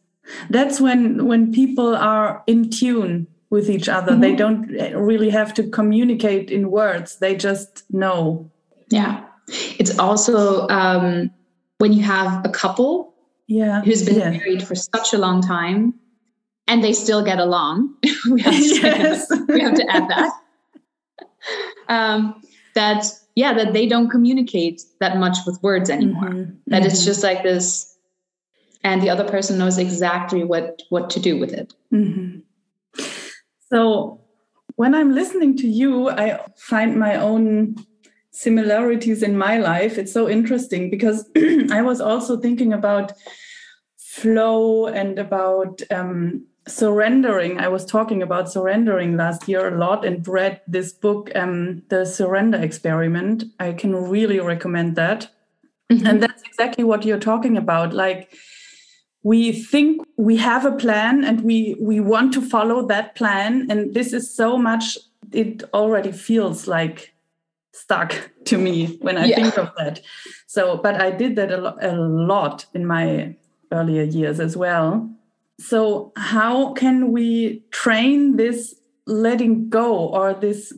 [0.49, 4.13] That's when when people are in tune with each other.
[4.13, 4.21] Mm-hmm.
[4.21, 4.61] They don't
[4.95, 7.19] really have to communicate in words.
[7.19, 8.49] They just know.
[8.89, 9.25] Yeah.
[9.77, 11.31] It's also um,
[11.79, 13.13] when you have a couple
[13.47, 13.81] yeah.
[13.81, 14.29] who's been yeah.
[14.29, 15.93] married for such a long time
[16.69, 17.95] and they still get along.
[18.31, 19.27] we, have to, yes.
[19.49, 20.31] we have to add that.
[21.87, 22.43] Um,
[22.75, 26.29] that yeah, that they don't communicate that much with words anymore.
[26.29, 26.51] Mm-hmm.
[26.67, 26.87] That mm-hmm.
[26.87, 27.88] it's just like this,
[28.83, 31.73] and the other person knows exactly what what to do with it.
[31.93, 32.39] Mm-hmm.
[33.71, 34.21] So
[34.75, 37.75] when I'm listening to you, I find my own
[38.31, 39.97] similarities in my life.
[39.97, 41.29] It's so interesting because
[41.71, 43.11] I was also thinking about
[43.97, 47.59] flow and about um, surrendering.
[47.59, 52.05] I was talking about surrendering last year a lot and read this book, um, The
[52.05, 53.43] Surrender Experiment.
[53.59, 55.27] I can really recommend that.
[55.91, 56.07] Mm-hmm.
[56.07, 57.93] And that's exactly what you're talking about.
[57.93, 58.31] Like,
[59.29, 63.69] we think we have a plan and we we want to follow that plan.
[63.69, 64.97] And this is so much
[65.31, 67.13] it already feels like
[67.71, 68.11] stuck
[68.45, 69.35] to me when i yeah.
[69.35, 70.01] think of that.
[70.47, 73.35] So but i did that a, lo- a lot in my
[73.71, 75.07] earlier years as well.
[75.59, 80.73] So how can we train this letting go or this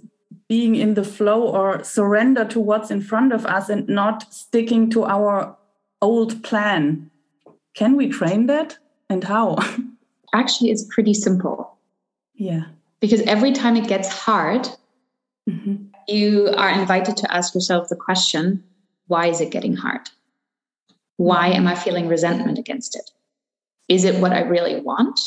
[0.49, 4.89] being in the flow or surrender to what's in front of us and not sticking
[4.89, 5.55] to our
[6.01, 7.10] old plan
[7.73, 8.77] can we train that
[9.09, 9.57] and how?
[10.33, 11.77] Actually, it's pretty simple.
[12.35, 12.63] Yeah.
[12.99, 14.67] Because every time it gets hard,
[15.49, 15.75] mm-hmm.
[16.07, 18.63] you are invited to ask yourself the question
[19.07, 20.09] why is it getting hard?
[21.17, 23.11] Why am I feeling resentment against it?
[23.89, 25.19] Is it what I really want?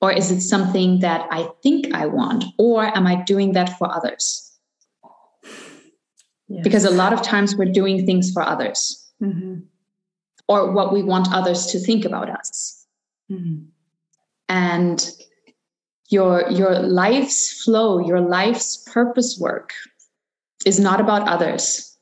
[0.00, 2.44] Or is it something that I think I want?
[2.58, 4.50] Or am I doing that for others?
[6.48, 6.64] Yes.
[6.64, 9.10] Because a lot of times we're doing things for others.
[9.22, 9.60] Mm-hmm
[10.48, 12.86] or what we want others to think about us.
[13.30, 13.64] Mm-hmm.
[14.48, 15.10] And
[16.08, 19.72] your your life's flow, your life's purpose work
[20.66, 21.96] is not about others.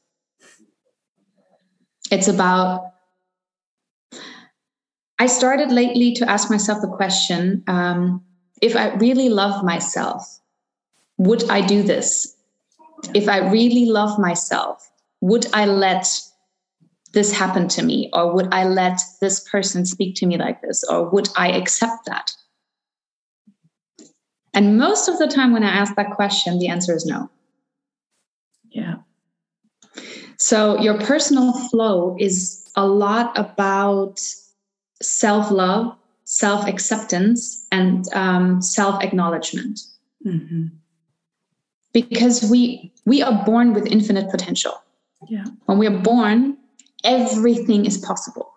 [2.11, 2.91] It's about
[5.21, 8.25] I started lately to ask myself the question um,
[8.63, 10.41] if I really love myself,
[11.19, 12.37] would I do this?
[13.15, 16.07] If I really love myself, would I let
[17.13, 18.11] this happened to me?
[18.13, 20.85] Or would I let this person speak to me like this?
[20.85, 22.31] Or would I accept that?
[24.53, 27.31] And most of the time, when I ask that question, the answer is no.
[28.71, 28.97] Yeah.
[30.37, 34.21] So, your personal flow is a lot about
[35.03, 39.81] self love, self acceptance, and um, self acknowledgement.
[40.27, 40.67] Mm-hmm.
[41.93, 44.83] Because we we are born with infinite potential.
[45.29, 45.45] Yeah.
[45.67, 46.57] When we are born,
[47.05, 48.53] everything is possible.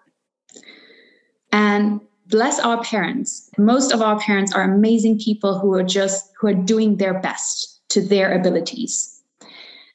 [1.52, 3.50] And bless our parents.
[3.58, 7.82] Most of our parents are amazing people who are just who are doing their best
[7.90, 9.22] to their abilities.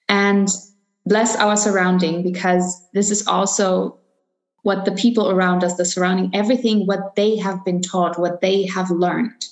[0.08, 0.48] And
[1.06, 3.98] bless our surrounding because this is also
[4.62, 8.66] what the people around us, the surrounding, everything, what they have been taught, what they
[8.66, 9.44] have learned.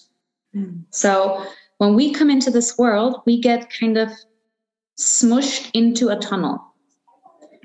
[0.55, 0.85] Mm.
[0.91, 1.45] So
[1.79, 4.11] when we come into this world, we get kind of
[4.99, 6.66] smushed into a tunnel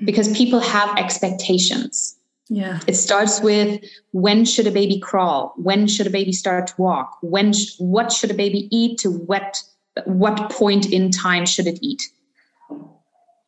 [0.04, 2.16] because people have expectations.
[2.48, 2.80] Yeah.
[2.86, 5.54] It starts with when should a baby crawl?
[5.56, 7.16] When should a baby start to walk?
[7.22, 9.62] When sh- what should a baby eat to what
[10.04, 12.02] what point in time should it eat?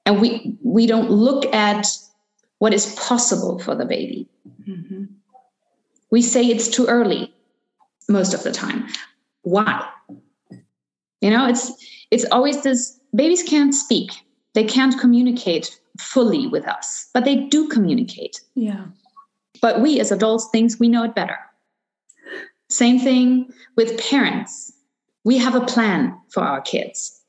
[0.07, 1.87] And we we don't look at
[2.59, 4.29] what is possible for the baby.
[4.67, 5.05] Mm-hmm.
[6.11, 7.35] We say it's too early
[8.09, 8.87] most of the time.
[9.43, 9.87] Why?
[11.21, 11.73] You know, it's
[12.11, 14.12] it's always this babies can't speak.
[14.55, 18.40] They can't communicate fully with us, but they do communicate.
[18.54, 18.87] Yeah.
[19.61, 21.38] But we as adults think we know it better.
[22.68, 24.72] Same thing with parents.
[25.24, 27.20] We have a plan for our kids.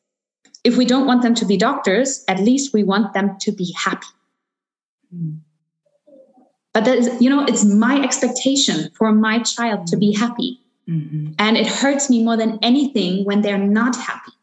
[0.63, 3.73] If we don't want them to be doctors, at least we want them to be
[3.77, 4.07] happy.
[5.15, 5.39] Mm.
[6.73, 10.59] But that is, you know, it's my expectation for my child to be happy.
[10.89, 11.33] Mm-hmm.
[11.39, 14.33] And it hurts me more than anything when they're not happy.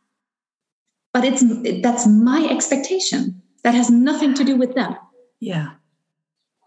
[1.12, 1.44] But it's
[1.82, 3.41] that's my expectation.
[3.64, 4.96] That has nothing to do with them.
[5.40, 5.70] Yeah.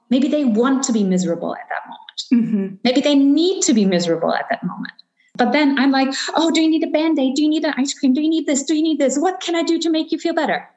[0.10, 2.46] Maybe they want to be miserable at that moment.
[2.46, 2.76] Mm-hmm.
[2.84, 4.94] Maybe they need to be miserable at that moment.
[5.38, 7.36] But then I'm like, oh, do you need a band aid?
[7.36, 8.14] Do you need an ice cream?
[8.14, 8.64] Do you need this?
[8.64, 9.18] Do you need this?
[9.18, 10.68] What can I do to make you feel better?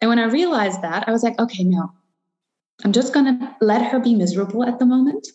[0.00, 1.92] And when I realized that, I was like, okay, no,
[2.84, 5.26] I'm just going to let her be miserable at the moment.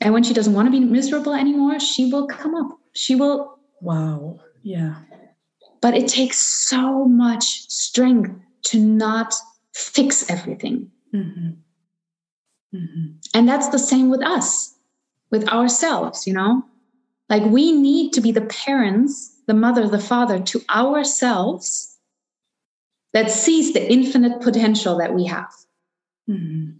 [0.00, 2.78] And when she doesn't want to be miserable anymore, she will come up.
[2.94, 3.58] She will.
[3.80, 4.40] Wow.
[4.62, 4.96] Yeah.
[5.80, 9.34] But it takes so much strength to not
[9.74, 10.90] fix everything.
[11.14, 11.50] Mm-hmm.
[12.74, 13.06] Mm-hmm.
[13.34, 14.74] And that's the same with us,
[15.30, 16.64] with ourselves, you know?
[17.28, 21.96] Like we need to be the parents, the mother, the father to ourselves
[23.12, 25.52] that sees the infinite potential that we have.
[26.28, 26.76] Mm-hmm.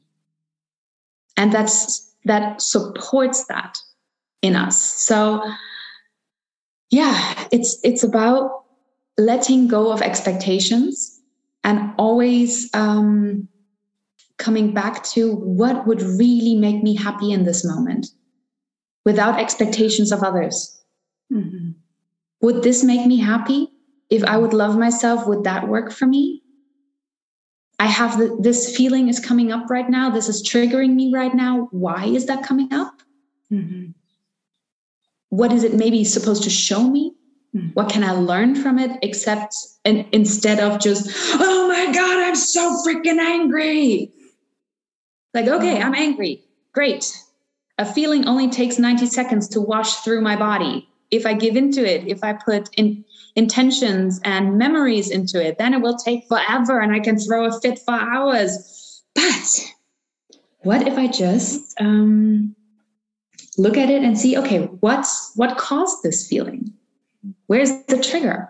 [1.36, 3.78] And that's that supports that
[4.42, 4.78] in us.
[4.78, 5.42] So
[6.90, 8.64] yeah, it's it's about
[9.18, 11.20] letting go of expectations
[11.64, 13.48] and always um,
[14.38, 18.06] coming back to what would really make me happy in this moment
[19.04, 20.80] without expectations of others.
[21.32, 21.72] Mm-hmm.
[22.40, 23.68] Would this make me happy?
[24.08, 26.42] If I would love myself, would that work for me?
[27.80, 30.10] I have the, this feeling is coming up right now.
[30.10, 31.68] This is triggering me right now.
[31.70, 33.02] Why is that coming up?
[33.52, 33.90] Mm-hmm.
[35.30, 37.12] What is it maybe supposed to show me?
[37.54, 37.68] Mm-hmm.
[37.68, 38.98] What can I learn from it?
[39.02, 44.12] Except and instead of just, oh my God, I'm so freaking angry.
[45.34, 45.86] Like, okay, mm-hmm.
[45.86, 46.44] I'm angry.
[46.72, 47.16] Great.
[47.78, 50.88] A feeling only takes 90 seconds to wash through my body.
[51.10, 55.72] If I give into it, if I put in intentions and memories into it, then
[55.72, 59.02] it will take forever and I can throw a fit for hours.
[59.14, 59.72] But
[60.58, 62.54] what if I just um,
[63.56, 66.72] look at it and see, okay, what's what caused this feeling?
[67.46, 68.48] Where's the trigger?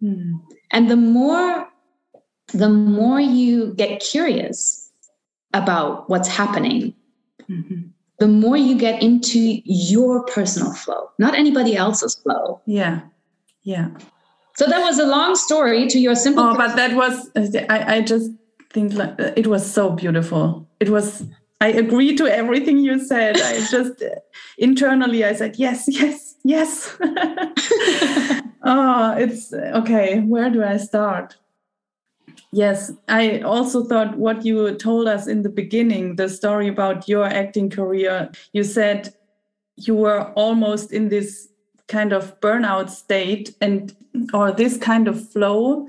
[0.00, 0.36] Hmm.
[0.70, 1.68] And the more
[2.52, 4.90] the more you get curious
[5.52, 6.94] about what's happening,
[7.48, 7.88] mm-hmm.
[8.18, 12.60] the more you get into your personal flow, not anybody else's flow.
[12.66, 13.00] Yeah.
[13.62, 13.90] Yeah.
[14.56, 16.42] So that was a long story to your simple.
[16.42, 17.30] Oh, but that was
[17.68, 18.30] I, I just
[18.72, 20.68] think like it was so beautiful.
[20.80, 21.24] It was
[21.60, 23.40] I agree to everything you said.
[23.40, 24.02] I just
[24.58, 26.96] internally I said yes, yes, yes.
[28.62, 30.20] oh, it's okay.
[30.20, 31.36] Where do I start?
[32.52, 37.26] Yes, I also thought what you told us in the beginning, the story about your
[37.26, 38.30] acting career.
[38.52, 39.14] You said
[39.76, 41.48] you were almost in this
[41.88, 43.96] kind of burnout state and
[44.32, 45.88] or this kind of flow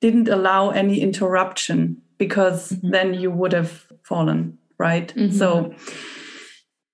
[0.00, 2.92] didn't allow any interruption because mm -hmm.
[2.92, 3.70] then you would have
[4.02, 5.14] fallen right?
[5.16, 5.38] Mm -hmm.
[5.38, 5.74] so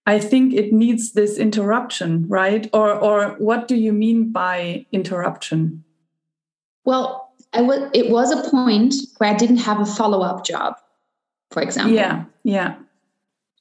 [0.07, 2.69] i think it needs this interruption right?
[2.73, 5.85] Or or what do you mean by interruption?
[6.85, 7.07] Well
[7.53, 10.75] I was it was a point where i didn't have a follow-up job
[11.51, 11.95] for example.
[11.95, 12.75] Yeah yeah.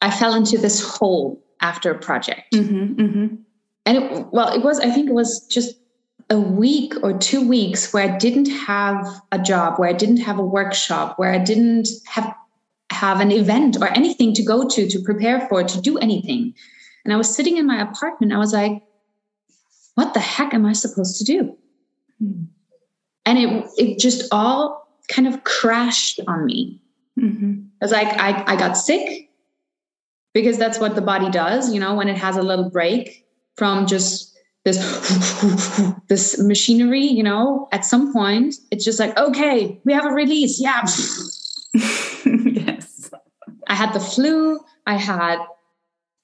[0.02, 2.54] I fell into this hole after a project.
[2.56, 3.44] Mm -hmm, mm -hmm
[3.86, 5.76] and it, well it was i think it was just
[6.30, 10.40] a week or two weeks where i didn't have a job where i didn't have
[10.40, 12.34] a workshop where i didn't have
[12.94, 16.54] have an event or anything to go to to prepare for to do anything
[17.04, 18.82] and i was sitting in my apartment i was like
[19.96, 21.58] what the heck am i supposed to do
[22.22, 22.44] mm-hmm.
[23.26, 26.82] and it it just all kind of crashed on me
[27.20, 27.54] mm-hmm.
[27.82, 29.30] i was like I, I got sick
[30.34, 33.26] because that's what the body does you know when it has a little break
[33.58, 34.34] from just
[34.66, 34.78] this
[36.08, 40.62] this machinery you know at some point it's just like okay we have a release
[40.62, 40.82] yeah
[43.68, 45.40] i had the flu i had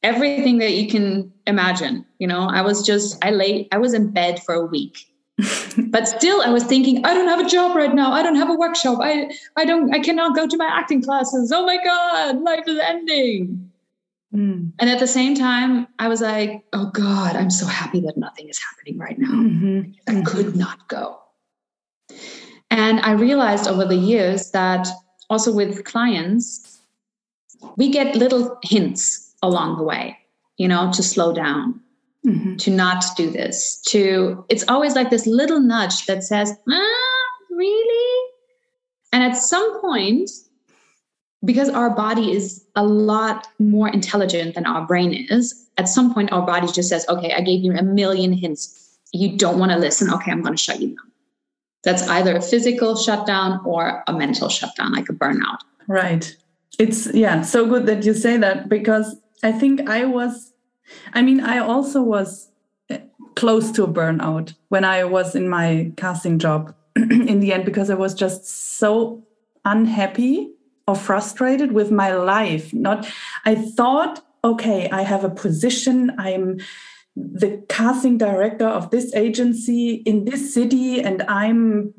[0.03, 4.11] everything that you can imagine you know i was just i lay i was in
[4.11, 5.05] bed for a week
[5.89, 8.49] but still i was thinking i don't have a job right now i don't have
[8.49, 12.41] a workshop i i don't i cannot go to my acting classes oh my god
[12.41, 13.69] life is ending
[14.33, 14.73] Mm.
[14.79, 18.47] And at the same time, I was like, oh God, I'm so happy that nothing
[18.47, 19.31] is happening right now.
[19.31, 19.91] Mm-hmm.
[20.07, 20.23] I mm-hmm.
[20.23, 21.19] could not go.
[22.71, 24.87] And I realized over the years that
[25.29, 26.78] also with clients,
[27.77, 30.17] we get little hints along the way,
[30.57, 31.79] you know, to slow down,
[32.25, 32.55] mm-hmm.
[32.57, 38.29] to not do this, to, it's always like this little nudge that says, ah, really?
[39.11, 40.29] And at some point,
[41.45, 46.31] because our body is a lot more intelligent than our brain is, at some point
[46.31, 48.97] our body just says, okay, I gave you a million hints.
[49.13, 50.13] You don't want to listen.
[50.13, 51.11] Okay, I'm going to shut you down.
[51.83, 55.59] That's either a physical shutdown or a mental shutdown, like a burnout.
[55.87, 56.35] Right.
[56.77, 60.53] It's yeah so good that you say that because i think i was
[61.13, 62.51] i mean i also was
[62.89, 62.99] eh,
[63.35, 67.89] close to a burnout when i was in my casting job in the end because
[67.89, 68.45] i was just
[68.77, 69.23] so
[69.65, 70.51] unhappy
[70.89, 72.73] or frustrated with my life.
[72.73, 73.07] Not
[73.45, 76.11] i thought okay i have a position.
[76.17, 76.59] I'm
[77.15, 81.93] the casting director of this agency in this city and i'm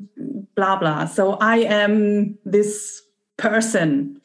[0.55, 1.05] blah blah.
[1.05, 3.01] So i am this
[3.37, 4.20] person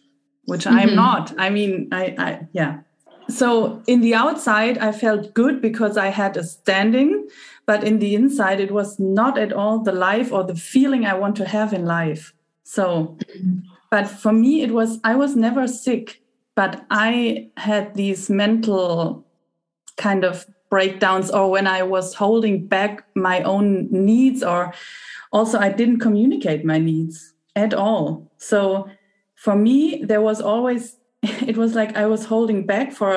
[0.47, 0.79] which mm-hmm.
[0.79, 1.35] i'm not.
[1.39, 2.81] I mean I, I yeah.
[3.29, 7.29] So in the outside i felt good because i had a standing
[7.67, 11.15] but in the inside it was not at all the life or the feeling i
[11.15, 12.33] want to have in life.
[12.65, 13.19] So
[13.91, 16.23] but for me it was i was never sick
[16.55, 19.25] but i had these mental
[19.97, 24.75] kind of breakdowns or when i was holding back my own needs or
[25.33, 28.31] also i didn't communicate my needs at all.
[28.37, 28.89] So
[29.47, 30.97] for me there was always
[31.51, 33.13] it was like i was holding back for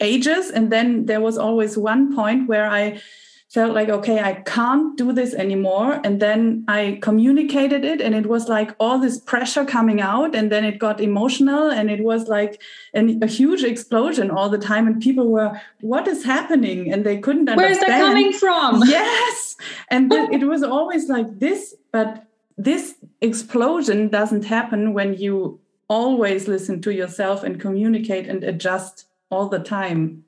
[0.00, 0.50] ages.
[0.50, 3.00] And then there was always one point where i
[3.48, 6.00] felt like okay i can't do this anymore.
[6.04, 10.34] And then i communicated it and it was like all this pressure coming out.
[10.34, 12.60] And then it got emotional and it was like
[12.92, 14.86] an, a huge explosion all the time.
[14.86, 16.92] And people were what is happening?
[16.92, 18.82] And they couldn't understand where's that coming from?
[18.98, 19.56] Yes.
[19.88, 22.25] And it was always like this but
[22.58, 29.48] this explosion doesn't happen when you always listen to yourself and communicate and adjust all
[29.48, 30.24] the time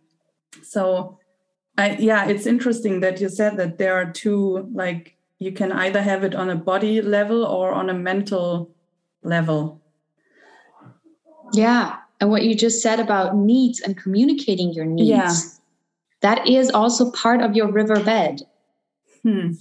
[0.63, 1.19] so
[1.79, 6.03] I, yeah, it's interesting that you said that there are two, like, you can either
[6.03, 8.75] have it on a body level or on a mental
[9.23, 9.81] level.
[11.53, 11.99] Yeah.
[12.21, 15.33] And what you just said about needs and communicating your needs, yeah.
[16.23, 18.43] that is also part of your riverbed.
[19.23, 19.53] Hmm.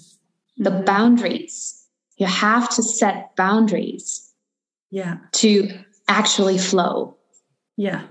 [0.58, 0.86] The mm-hmm.
[0.86, 1.77] boundaries.
[2.18, 4.34] You have to set boundaries.
[4.90, 5.18] Yeah.
[5.34, 5.70] To
[6.08, 7.18] actually flow.
[7.76, 8.04] Yeah.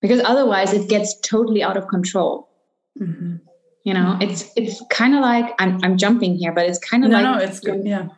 [0.00, 2.48] Because otherwise it gets totally out of control.
[3.00, 3.36] Mm-hmm.
[3.84, 7.10] You know, it's it's kind of like I'm I'm jumping here, but it's kind of
[7.10, 7.86] no, like no, it's good.
[7.86, 8.08] Yeah,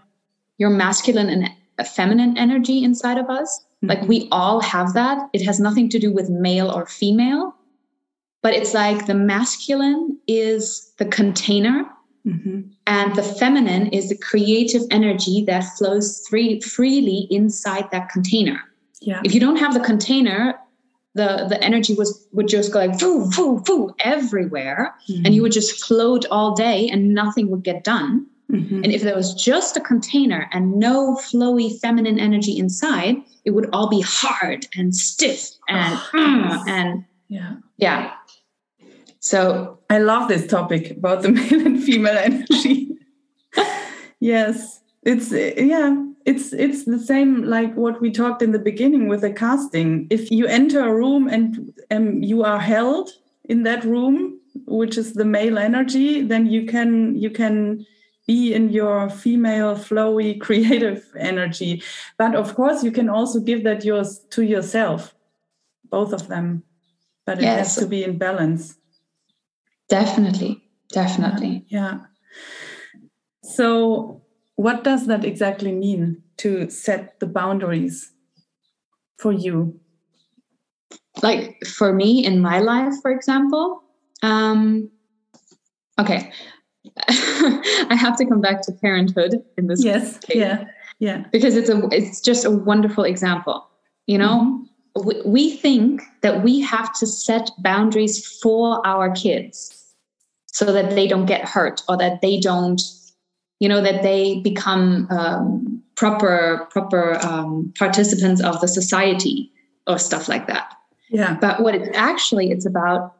[0.56, 1.50] your masculine and
[1.86, 3.60] feminine energy inside of us.
[3.60, 3.88] Mm-hmm.
[3.88, 5.28] Like we all have that.
[5.34, 7.54] It has nothing to do with male or female,
[8.40, 11.84] but it's like the masculine is the container.
[12.28, 12.60] Mm-hmm.
[12.86, 18.60] And the feminine is the creative energy that flows free, freely inside that container.
[19.00, 19.22] Yeah.
[19.24, 20.58] If you don't have the container,
[21.14, 25.24] the the energy was would just go like foo foo foo everywhere mm-hmm.
[25.24, 28.84] and you would just float all day and nothing would get done mm-hmm.
[28.84, 33.68] and if there was just a container and no flowy feminine energy inside it would
[33.72, 38.12] all be hard and stiff and oh, and yeah yeah
[39.20, 42.86] so i love this topic about the male and female energy.
[44.20, 49.22] Yes it's yeah it's it's the same like what we talked in the beginning with
[49.22, 50.06] the casting.
[50.10, 53.10] If you enter a room and um, you are held
[53.44, 57.86] in that room which is the male energy then you can you can
[58.26, 61.82] be in your female flowy creative energy.
[62.18, 65.14] But of course you can also give that yours to yourself
[65.90, 66.64] both of them.
[67.24, 67.58] But it yes.
[67.58, 68.77] has to be in balance
[69.88, 70.62] definitely.
[70.90, 71.64] Definitely.
[71.68, 72.00] Yeah.
[73.42, 74.22] So
[74.56, 78.12] what does that exactly mean to set the boundaries
[79.18, 79.78] for you?
[81.22, 83.82] Like for me in my life, for example,
[84.22, 84.90] um,
[85.98, 86.32] okay,
[87.08, 90.36] I have to come back to parenthood in this yes, case.
[90.36, 90.64] yeah,
[91.00, 93.66] yeah, because it's a it's just a wonderful example.
[94.06, 94.64] You know,
[94.96, 95.06] mm-hmm.
[95.06, 99.77] we, we think that we have to set boundaries for our kids
[100.52, 102.80] so that they don't get hurt or that they don't
[103.60, 109.50] you know that they become um, proper proper um, participants of the society
[109.86, 110.74] or stuff like that.
[111.10, 111.36] Yeah.
[111.40, 113.14] But what it's actually it's about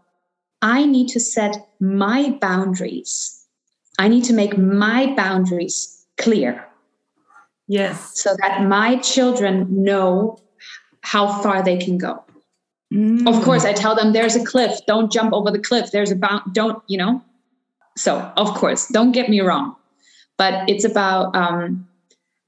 [0.61, 3.35] i need to set my boundaries.
[3.99, 6.65] I need to make my boundaries clear.
[7.67, 8.21] Yes.
[8.21, 10.39] So that my children know
[11.01, 12.25] how far they can go
[12.93, 13.27] mm.
[13.29, 16.17] of course i tell them there's a cliff don't jump over the cliff there's a
[16.17, 17.23] bound don't you know
[17.97, 19.75] so of course don't get me wrong
[20.39, 21.87] but it's about um,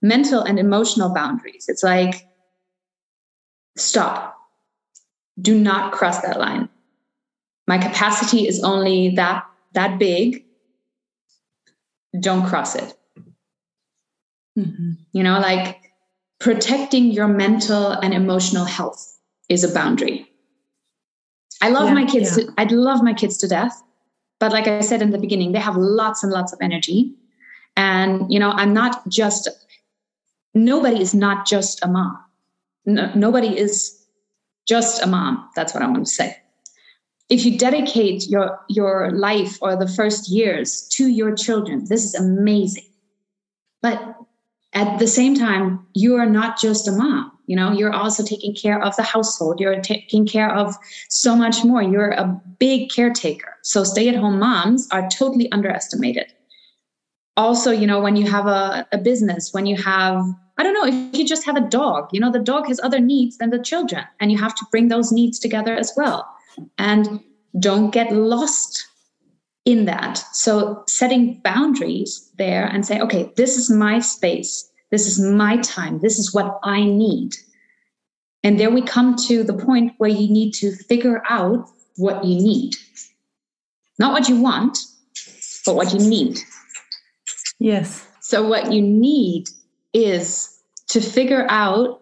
[0.01, 1.67] mental and emotional boundaries.
[1.69, 2.27] It's like,
[3.77, 4.37] stop,
[5.41, 6.69] do not cross that line.
[7.67, 10.45] My capacity is only that that big.
[12.19, 12.93] Don't cross it.
[14.59, 14.93] Mm-hmm.
[15.13, 15.93] You know, like
[16.41, 19.17] protecting your mental and emotional health
[19.49, 20.29] is a boundary.
[21.61, 22.39] I love yeah, my kids.
[22.39, 22.45] Yeah.
[22.45, 23.83] To, I love my kids to death,
[24.39, 27.15] but like I said in the beginning, they have lots and lots of energy,
[27.77, 29.49] and, you know, I'm not just,
[30.55, 32.19] nobody is not just a mom.
[32.87, 34.01] no, nobody is
[34.67, 35.49] just a mom.
[35.57, 36.37] That's what I want to say.
[37.29, 42.15] If you dedicate your your life or the first years to your children, this is
[42.15, 42.89] amazing.
[43.83, 44.17] But
[44.73, 47.33] at the same time, you are not just a mom.
[47.51, 49.59] You know, you're also taking care of the household.
[49.59, 50.77] You're taking care of
[51.09, 51.83] so much more.
[51.83, 53.57] You're a big caretaker.
[53.63, 56.33] So stay-at-home moms are totally underestimated.
[57.37, 60.23] Also, you know, when you have a, a business, when you have
[60.59, 63.01] I don't know if you just have a dog, you know, the dog has other
[63.01, 66.29] needs than the children, and you have to bring those needs together as well.
[66.79, 67.19] And
[67.59, 68.87] don't get lost
[69.65, 70.19] in that.
[70.33, 76.01] So, setting boundaries there and say, okay, this is my space, this is my time,
[76.01, 77.35] this is what I need.
[78.43, 82.37] And there we come to the point where you need to figure out what you
[82.37, 82.75] need.
[83.99, 84.79] Not what you want,
[85.67, 86.39] but what you need.
[87.59, 88.07] Yes.
[88.21, 89.49] So, what you need
[89.93, 92.01] is to figure out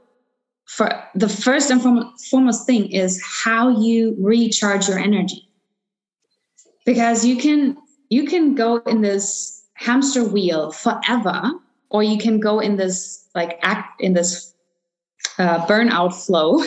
[0.67, 1.83] for the first and
[2.31, 5.49] foremost thing is how you recharge your energy
[6.85, 7.77] because you can
[8.11, 11.51] you can go in this hamster wheel forever
[11.91, 14.55] or you can go in this like act in this
[15.39, 16.63] uh, burnout flow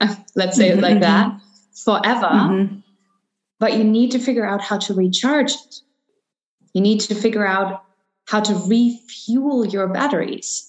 [0.34, 1.32] let's say it like that
[1.84, 2.26] forever.
[2.26, 2.76] Mm-hmm.
[3.58, 5.80] but you need to figure out how to recharge it.
[6.74, 7.84] You need to figure out
[8.26, 10.68] how to refuel your batteries.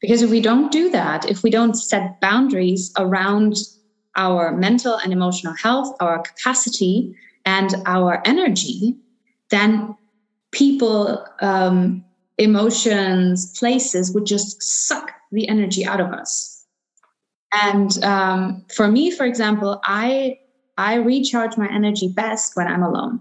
[0.00, 3.56] Because if we don't do that, if we don't set boundaries around
[4.16, 8.96] our mental and emotional health, our capacity, and our energy,
[9.50, 9.96] then
[10.52, 12.03] people, um,
[12.38, 16.66] emotions, places would just suck the energy out of us.
[17.52, 20.38] And um, for me, for example, I
[20.76, 23.20] I recharge my energy best when I'm alone.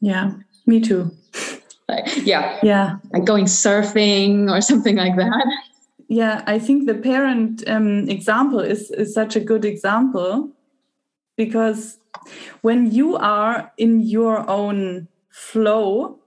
[0.00, 0.32] Yeah,
[0.66, 1.12] me too
[1.88, 5.44] like, yeah yeah like going surfing or something like that
[6.08, 10.50] yeah i think the parent um, example is, is such a good example
[11.36, 11.98] because
[12.62, 16.18] when you are in your own flow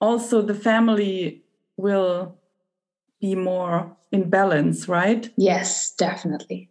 [0.00, 1.42] also the family
[1.76, 2.36] will
[3.20, 6.68] be more in balance right yes definitely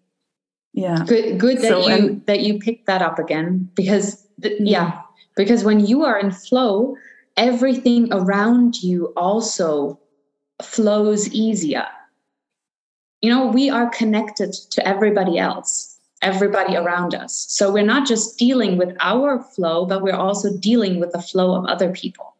[0.73, 4.69] yeah good good that so, you that you picked that up again because th- mm.
[4.69, 5.01] yeah
[5.35, 6.95] because when you are in flow
[7.37, 9.99] everything around you also
[10.61, 11.87] flows easier.
[13.21, 17.45] You know, we are connected to everybody else, everybody around us.
[17.49, 21.55] So we're not just dealing with our flow, but we're also dealing with the flow
[21.55, 22.34] of other people.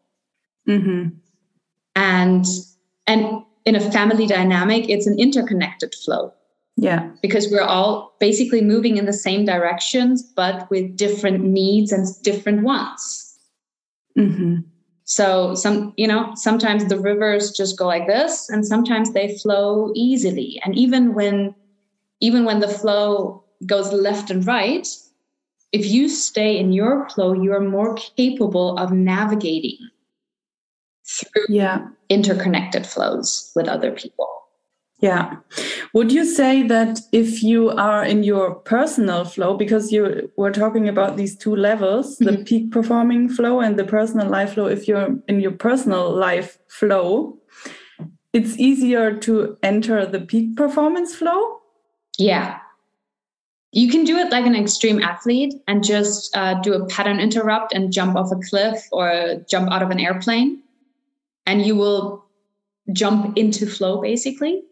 [0.68, 1.08] Mm-hmm.
[1.94, 2.44] And
[3.06, 6.32] and in a family dynamic, it's an interconnected flow.
[6.76, 7.10] Yeah.
[7.22, 12.62] Because we're all basically moving in the same directions, but with different needs and different
[12.62, 13.38] wants.
[14.16, 14.58] Mm-hmm.
[15.04, 19.92] So some, you know, sometimes the rivers just go like this and sometimes they flow
[19.94, 20.60] easily.
[20.64, 21.54] And even when
[22.20, 24.86] even when the flow goes left and right,
[25.72, 29.78] if you stay in your flow, you're more capable of navigating
[31.06, 31.86] through yeah.
[32.08, 34.28] interconnected flows with other people.
[35.00, 35.36] Yeah.
[35.92, 40.88] Would you say that if you are in your personal flow, because you were talking
[40.88, 42.24] about these two levels, mm -hmm.
[42.24, 42.44] the mm-hmm.
[42.44, 47.38] peak performing flow and the personal life flow, if you're in your personal life flow,
[48.32, 51.60] it's easier to enter the peak performance flow?
[52.18, 52.58] Yeah.
[53.72, 57.74] You can do it like an extreme athlete and just uh, do a pattern interrupt
[57.74, 59.06] and jump off a cliff or
[59.52, 60.62] jump out of an airplane.
[61.46, 62.24] And you will
[62.92, 64.62] jump into flow basically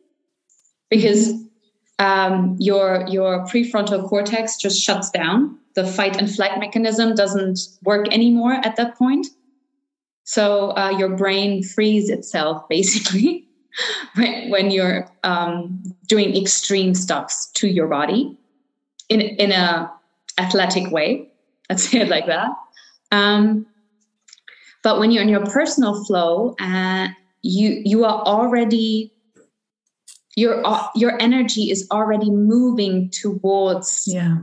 [0.91, 1.33] because
[1.99, 5.59] um, your your prefrontal cortex just shuts down.
[5.75, 9.27] The fight and flight mechanism doesn't work anymore at that point.
[10.25, 13.47] So uh, your brain frees itself basically
[14.15, 18.37] when you're um, doing extreme stuffs to your body
[19.09, 19.91] in in a
[20.39, 21.29] athletic way.
[21.71, 22.51] Let's say it like that.
[23.13, 23.67] Um,
[24.85, 27.09] but when you're in your personal flow, uh,
[27.43, 29.11] you you are already
[30.37, 34.39] your uh, your energy is already moving towards yeah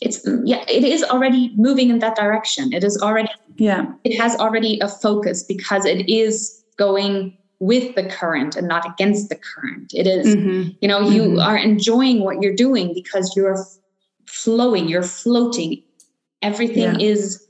[0.00, 4.36] it's yeah it is already moving in that direction it is already yeah it has
[4.36, 9.92] already a focus because it is going with the current and not against the current
[9.92, 10.70] it is, mm-hmm.
[10.80, 11.40] you know you mm-hmm.
[11.40, 13.66] are enjoying what you're doing because you're
[14.26, 15.82] flowing you're floating
[16.40, 17.06] everything yeah.
[17.08, 17.44] is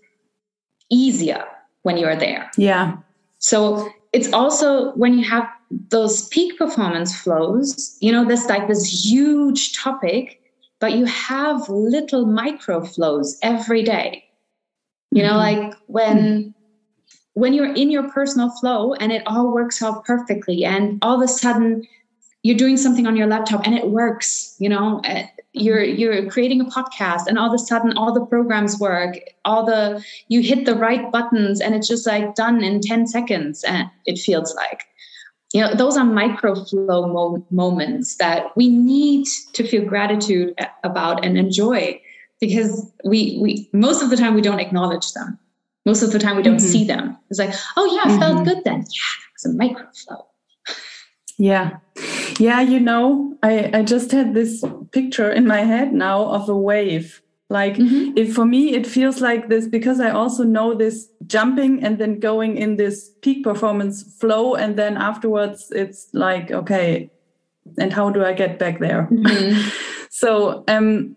[0.91, 1.45] easier
[1.83, 2.97] when you're there yeah
[3.39, 8.85] so it's also when you have those peak performance flows, you know, there's like this
[8.85, 10.43] huge topic,
[10.81, 14.25] but you have little micro flows every day.
[15.13, 15.69] You know, mm-hmm.
[15.69, 16.55] like when
[17.35, 21.23] when you're in your personal flow and it all works out perfectly and all of
[21.23, 21.87] a sudden
[22.43, 26.61] you're doing something on your laptop and it works you know eh, you're you're creating
[26.61, 30.65] a podcast and all of a sudden all the programs work all the you hit
[30.65, 34.85] the right buttons and it's just like done in 10 seconds and it feels like.
[35.53, 41.25] You know those are micro flow mo- moments that we need to feel gratitude about
[41.25, 42.01] and enjoy
[42.41, 45.37] because we we most of the time we don't acknowledge them.
[45.85, 46.73] Most of the time we don't mm-hmm.
[46.73, 47.19] see them.
[47.31, 48.21] It's like oh yeah mm-hmm.
[48.21, 48.83] felt good then.
[48.83, 50.25] Yeah it's a micro flow.
[51.37, 51.79] Yeah
[52.41, 56.57] yeah you know i i just had this picture in my head now of a
[56.57, 58.17] wave like mm-hmm.
[58.17, 62.19] if for me it feels like this because i also know this jumping and then
[62.19, 67.11] going in this peak performance flow and then afterwards it's like okay
[67.79, 69.69] and how do i get back there mm-hmm.
[70.11, 71.17] so um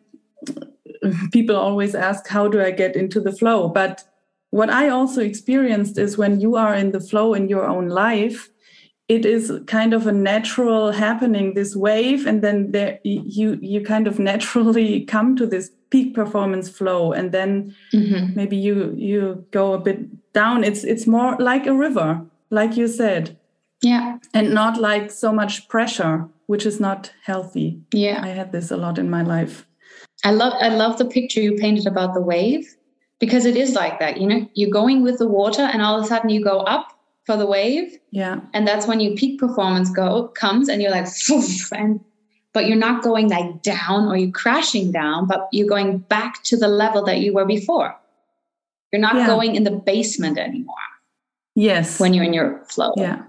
[1.31, 4.03] people always ask how do i get into the flow but
[4.49, 8.49] what i also experienced is when you are in the flow in your own life
[9.13, 14.07] it is kind of a natural happening this wave and then there you you kind
[14.07, 18.35] of naturally come to this peak performance flow and then mm-hmm.
[18.35, 19.99] maybe you you go a bit
[20.33, 20.63] down.
[20.63, 23.37] It's it's more like a river like you said.
[23.81, 24.17] Yeah.
[24.33, 27.79] And not like so much pressure which is not healthy.
[27.93, 28.19] Yeah.
[28.23, 29.67] I had this a lot in my life.
[30.25, 32.65] I love i love the picture you painted about the wave
[33.19, 34.49] because it is like that you know?
[34.55, 36.93] You're going with the water and all of a sudden you go up
[37.25, 37.97] for the wave.
[38.11, 38.41] Yeah.
[38.53, 41.07] And that's when your peak performance go comes and you're like,
[41.71, 41.99] and
[42.53, 46.57] but you're not going like down or you're crashing down, but you're going back to
[46.57, 47.95] the level that you were before.
[48.91, 49.25] You're not yeah.
[49.25, 50.75] going in the basement anymore.
[51.55, 51.99] Yes.
[51.99, 52.93] When you're in your flow.
[52.95, 53.23] Yeah.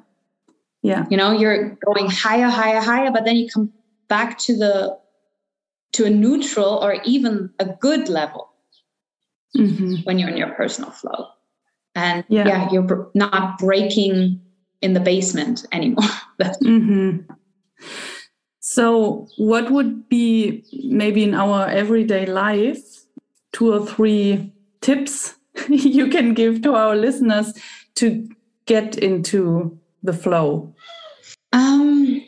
[0.82, 1.06] Yeah.
[1.10, 3.72] You know, you're going higher, higher, higher, but then you come
[4.08, 4.98] back to the
[5.92, 8.50] to a neutral or even a good level
[9.56, 10.02] mm-hmm.
[10.02, 11.28] when you're in your personal flow
[11.94, 14.40] and yeah, yeah you're not breaking
[14.80, 16.04] in the basement anymore.
[16.40, 17.32] Mm-hmm.
[18.58, 23.04] so what would be maybe in our everyday life
[23.52, 25.36] two or three tips
[25.68, 27.54] you can give to our listeners
[27.94, 28.28] to
[28.66, 30.74] get into the flow?
[31.52, 32.20] Um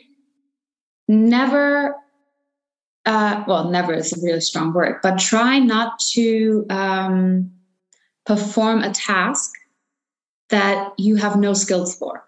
[1.09, 1.95] never
[3.05, 7.51] uh, well never is a really strong word but try not to um,
[8.27, 9.53] perform a task
[10.49, 12.23] that you have no skills for.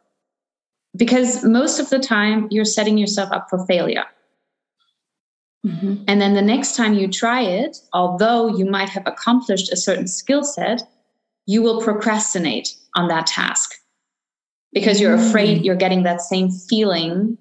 [0.96, 4.06] Because most of the time, you're setting yourself up for failure.
[5.66, 6.04] Mm-hmm.
[6.08, 10.08] And then the next time you try it, although you might have accomplished a certain
[10.08, 10.84] skill set,
[11.46, 13.72] you will procrastinate on that task
[14.72, 15.66] because you're afraid mm-hmm.
[15.66, 17.38] you're getting that same feeling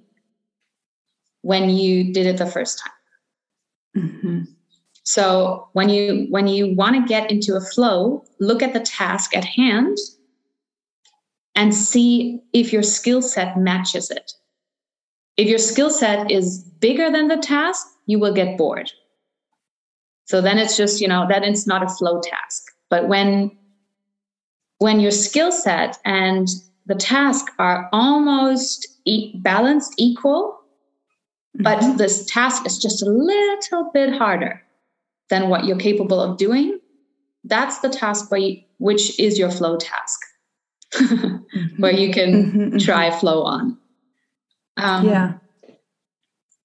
[1.43, 4.05] when you did it the first time.
[4.05, 4.41] Mm-hmm.
[5.09, 9.35] So when you when you want to get into a flow, look at the task
[9.35, 9.97] at hand
[11.55, 14.33] and see if your skill set matches it.
[15.39, 18.93] If your skill set is bigger than the task, you will get bored.
[20.27, 22.65] So then it's just, you know, that it's not a flow task.
[22.91, 23.57] But when
[24.77, 26.49] when your skill set and
[26.85, 30.59] the task are almost e- balanced equal,
[31.55, 31.97] but mm-hmm.
[31.97, 34.63] this task is just a little bit harder
[35.31, 36.79] than what you're capable of doing,
[37.45, 40.19] that's the task you, which is your flow task.
[40.95, 41.37] mm-hmm.
[41.79, 42.79] where you can mm-hmm, mm-hmm.
[42.79, 43.79] try flow on.
[44.77, 45.35] Um, yeah.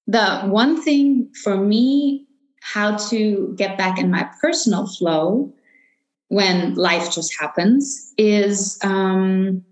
[0.06, 2.26] The one thing for me,
[2.62, 5.52] how to get back in my personal flow
[6.28, 9.62] when life just happens is um,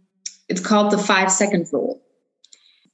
[0.48, 2.02] it's called the five second rule.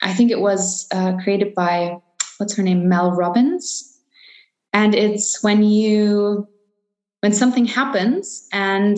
[0.02, 1.96] I think it was uh, created by
[2.38, 3.87] what's her name, Mel Robbins,
[4.78, 6.46] and it's when you
[7.20, 8.96] when something happens and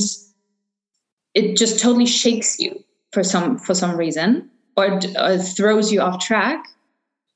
[1.32, 6.22] it just totally shakes you for some for some reason or, or throws you off
[6.22, 6.62] track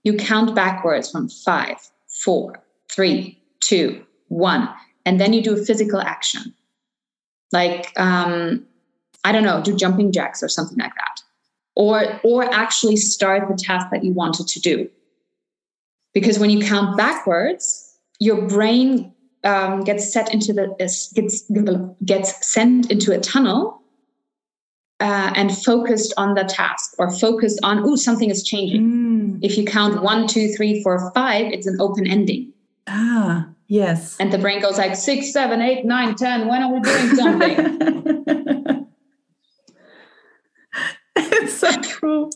[0.02, 1.76] you count backwards from five
[2.22, 4.68] four three two one
[5.06, 6.54] and then you do a physical action.
[7.52, 8.66] Like um,
[9.22, 11.22] i don't know do jumping jacks or something like that.
[11.76, 14.90] Or or actually start the task that you wanted to do.
[16.12, 17.83] Because when you count backwards
[18.24, 19.12] your brain
[19.44, 20.74] um, gets set into the
[21.14, 21.50] gets
[22.04, 23.82] gets sent into a tunnel
[25.00, 28.82] uh, and focused on the task or focused on, oh, something is changing.
[28.82, 29.38] Mm.
[29.42, 32.52] If you count one, two, three, four, five, it's an open ending.
[32.86, 34.16] Ah, yes.
[34.18, 36.48] And the brain goes like six, seven, eight, nine, ten.
[36.48, 38.86] When are we doing something?
[41.16, 42.30] it's so true.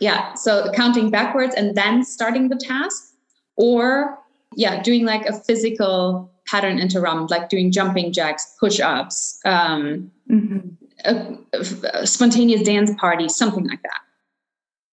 [0.00, 0.34] Yeah.
[0.34, 3.14] So counting backwards and then starting the task,
[3.56, 4.18] or
[4.56, 10.68] yeah, doing like a physical pattern interrupt, like doing jumping jacks, push ups, um, mm-hmm.
[11.04, 14.00] a, a, spontaneous dance party, something like that.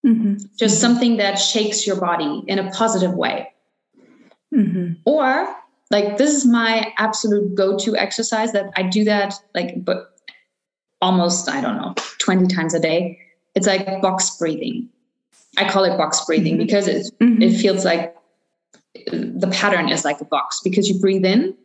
[0.05, 0.35] Mm-hmm.
[0.57, 3.51] Just something that shakes your body in a positive way.
[4.53, 4.93] Mm-hmm.
[5.05, 5.55] Or
[5.89, 10.17] like this is my absolute go-to exercise that I do that like but
[11.01, 13.19] almost I don't know 20 times a day.
[13.55, 14.89] It's like box breathing.
[15.57, 16.65] I call it box breathing mm-hmm.
[16.65, 17.41] because it mm-hmm.
[17.41, 18.15] it feels like
[19.11, 21.55] the pattern is like a box because you breathe in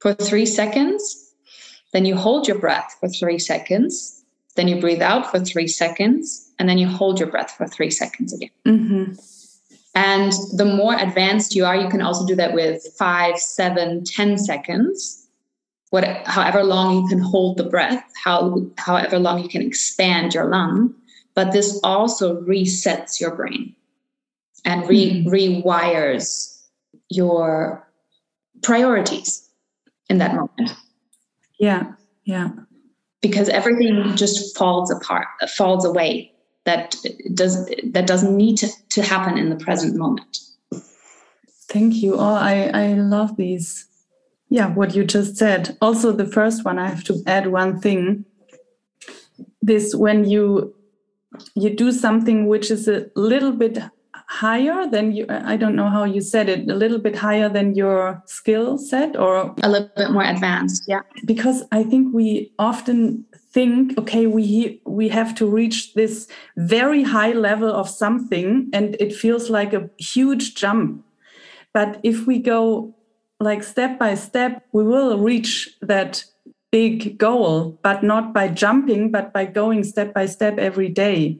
[0.00, 1.32] for 3 seconds,
[1.92, 4.24] then you hold your breath for 3 seconds,
[4.56, 7.90] then you breathe out for 3 seconds, and then you hold your breath for 3
[7.90, 8.50] seconds again.
[8.66, 9.12] Mm-hmm.
[9.94, 14.38] And the more advanced you are, you can also do that with five, seven, ten
[14.38, 15.18] seconds.
[15.90, 20.46] What, however long you can hold the breath, how, however long you can expand your
[20.46, 20.94] lung.
[21.34, 23.74] But this also resets your brain
[24.64, 25.28] and re- mm-hmm.
[25.28, 26.62] rewires
[27.08, 27.88] your
[28.62, 29.48] priorities
[30.08, 30.74] in that moment.
[31.58, 31.92] Yeah,
[32.24, 32.50] yeah.
[33.20, 35.26] Because everything just falls apart,
[35.56, 36.32] falls away
[36.64, 36.96] that
[37.34, 40.38] does that doesn't need to, to happen in the present moment
[41.68, 43.86] thank you oh i i love these
[44.48, 48.24] yeah what you just said also the first one i have to add one thing
[49.60, 50.74] this when you
[51.54, 53.78] you do something which is a little bit
[54.28, 57.74] higher than you i don't know how you said it a little bit higher than
[57.74, 59.54] your skill set or?
[59.62, 61.02] A little bit more advanced yeah.
[61.26, 66.26] Because i think we often think okay we we have to reach this
[66.56, 71.04] very high level of something and it feels like a huge jump.
[71.74, 72.94] But if we go
[73.40, 76.24] like step by step we will reach that
[76.72, 81.38] big goal but not by jumping but by going step by step every day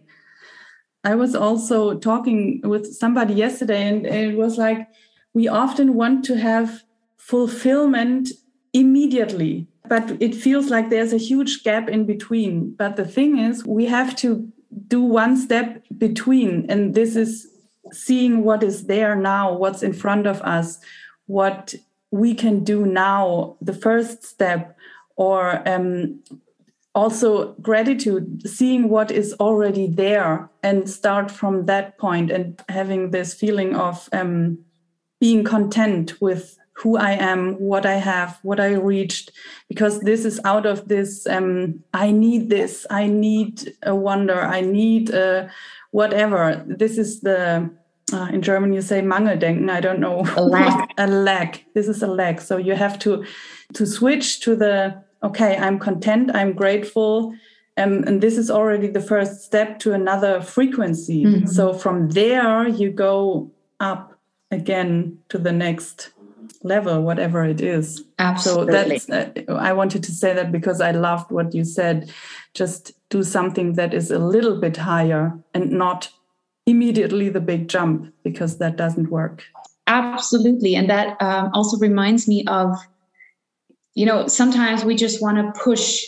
[1.04, 4.86] i was also talking with somebody yesterday and it was like
[5.34, 6.84] we often want to have
[7.16, 8.28] fulfillment
[8.72, 12.72] immediately but it feels like there's a huge gap in between.
[12.74, 14.50] But the thing is, we have to
[14.88, 17.46] do one step between, and this is
[17.90, 20.78] seeing what is there now, what's in front of us,
[21.26, 21.74] what
[22.10, 24.76] we can do now, the first step,
[25.16, 26.22] or um,
[26.94, 33.34] also gratitude, seeing what is already there and start from that point and having this
[33.34, 34.58] feeling of um,
[35.20, 39.30] being content with who I am, what I have, what I reached,
[39.68, 41.26] because this is out of this.
[41.26, 42.86] Um, I need this.
[42.90, 44.40] I need a wonder.
[44.40, 45.50] I need a
[45.90, 46.64] whatever.
[46.66, 47.70] This is the
[48.12, 49.70] uh, in German you say Mangeldenken.
[49.70, 50.90] I don't know a lack.
[50.98, 51.64] a lack.
[51.74, 52.40] This is a lack.
[52.40, 53.24] So you have to
[53.74, 55.56] to switch to the okay.
[55.56, 56.30] I'm content.
[56.34, 57.34] I'm grateful.
[57.76, 61.24] Um, and this is already the first step to another frequency.
[61.24, 61.46] Mm -hmm.
[61.46, 63.50] So from there you go
[63.80, 64.18] up
[64.50, 66.12] again to the next
[66.62, 68.04] level, whatever it is.
[68.18, 68.98] Absolutely.
[68.98, 72.10] So that's, uh, I wanted to say that because I loved what you said.
[72.54, 76.10] Just do something that is a little bit higher and not
[76.66, 79.44] immediately the big jump because that doesn't work.
[79.86, 80.76] Absolutely.
[80.76, 82.76] And that um, also reminds me of,
[83.94, 86.04] you know, sometimes we just want to push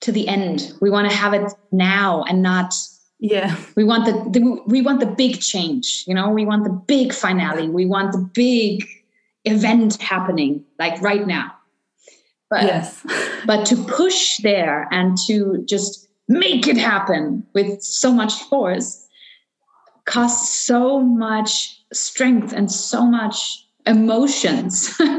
[0.00, 0.72] to the end.
[0.80, 2.74] We want to have it now and not
[3.18, 3.56] yeah.
[3.76, 6.28] We want the, the, we want the big change you know?
[6.28, 7.68] We want the big finale.
[7.68, 8.86] We want the big
[9.44, 11.52] event happening like right now.
[12.50, 13.04] But yes.
[13.46, 19.06] but to push there and to just make it happen with so much force
[20.04, 24.98] costs so much strength and so much emotions.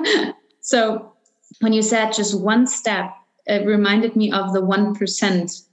[0.67, 1.13] So
[1.59, 3.13] when you said just one step
[3.45, 5.63] it reminded me of the 1%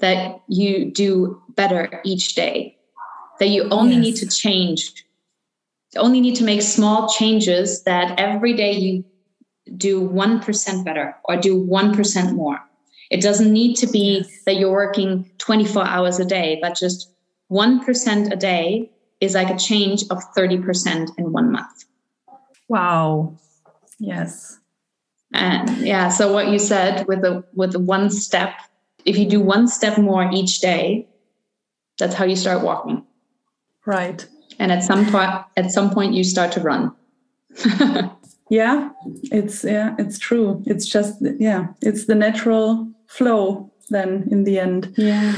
[0.00, 2.76] that you do better each day
[3.38, 4.04] that you only yes.
[4.04, 5.04] need to change
[5.96, 9.04] only need to make small changes that every day you
[9.76, 12.58] do 1% better or do 1% more.
[13.10, 14.42] It doesn't need to be yes.
[14.44, 17.10] that you're working 24 hours a day, but just
[17.50, 18.90] 1% a day
[19.20, 21.84] is like a change of 30% in one month.
[22.68, 23.36] Wow.
[23.98, 24.58] Yes.
[25.32, 28.54] And yeah, so what you said with the with the one step,
[29.04, 31.06] if you do one step more each day,
[31.98, 33.04] that's how you start walking.
[33.84, 34.26] Right.
[34.58, 36.94] And at some point at some point you start to run.
[38.50, 38.90] Yeah
[39.24, 40.62] it's yeah it's true.
[40.66, 44.94] It's just yeah it's the natural flow then in the end.
[44.96, 45.34] Yeah.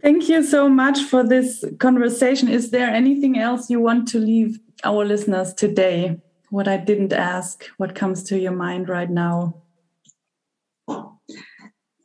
[0.00, 2.48] Thank you so much for this conversation.
[2.48, 6.20] Is there anything else you want to leave our listeners today
[6.52, 9.54] what i didn't ask what comes to your mind right now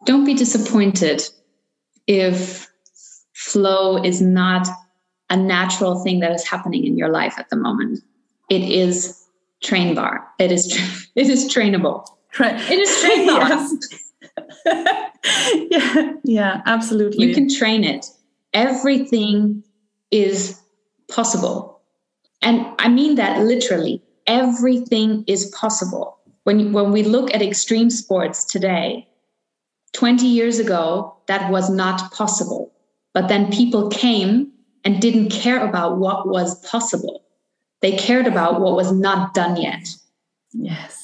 [0.05, 1.21] don't be disappointed
[2.07, 2.67] if
[3.33, 4.67] flow is not
[5.29, 7.99] a natural thing that is happening in your life at the moment.
[8.49, 9.21] It is
[9.61, 10.25] train bar.
[10.39, 12.05] It is tra- it is trainable.
[12.31, 13.77] Tra- it is trainable.
[14.65, 15.67] yes.
[15.69, 17.27] yeah, yeah, absolutely.
[17.27, 18.05] You can train it.
[18.53, 19.63] Everything
[20.11, 20.61] is
[21.09, 21.81] possible.
[22.41, 24.01] And I mean that literally.
[24.27, 26.17] Everything is possible.
[26.43, 29.07] When, when we look at extreme sports today,
[29.93, 32.71] 20 years ago, that was not possible.
[33.13, 34.51] But then people came
[34.83, 37.23] and didn't care about what was possible.
[37.81, 39.87] They cared about what was not done yet.
[40.53, 41.03] Yes.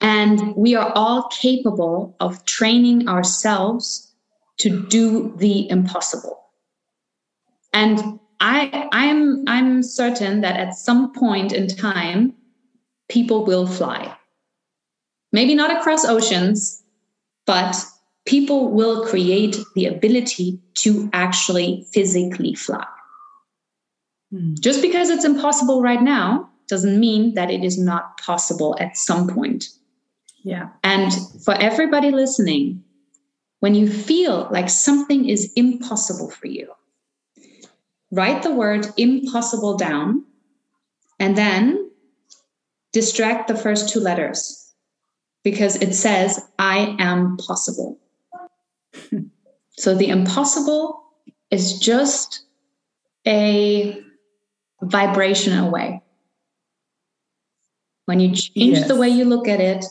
[0.00, 4.12] And we are all capable of training ourselves
[4.58, 6.38] to do the impossible.
[7.72, 12.34] And I, I'm, I'm certain that at some point in time,
[13.08, 14.16] people will fly.
[15.32, 16.82] Maybe not across oceans,
[17.46, 17.76] but
[18.26, 22.86] people will create the ability to actually physically fly.
[24.32, 24.58] Mm.
[24.60, 29.28] Just because it's impossible right now doesn't mean that it is not possible at some
[29.28, 29.68] point.
[30.42, 30.68] Yeah.
[30.82, 31.12] And
[31.44, 32.82] for everybody listening,
[33.60, 36.72] when you feel like something is impossible for you,
[38.10, 40.24] write the word impossible down
[41.18, 41.83] and then
[42.94, 44.72] distract the first two letters
[45.42, 47.98] because it says, I am possible.
[49.72, 51.02] so the impossible
[51.50, 52.46] is just
[53.26, 54.00] a
[54.80, 56.00] vibration away.
[58.06, 58.88] When you change yes.
[58.88, 59.84] the way you look at it,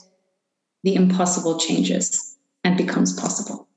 [0.84, 3.68] the impossible changes and becomes possible.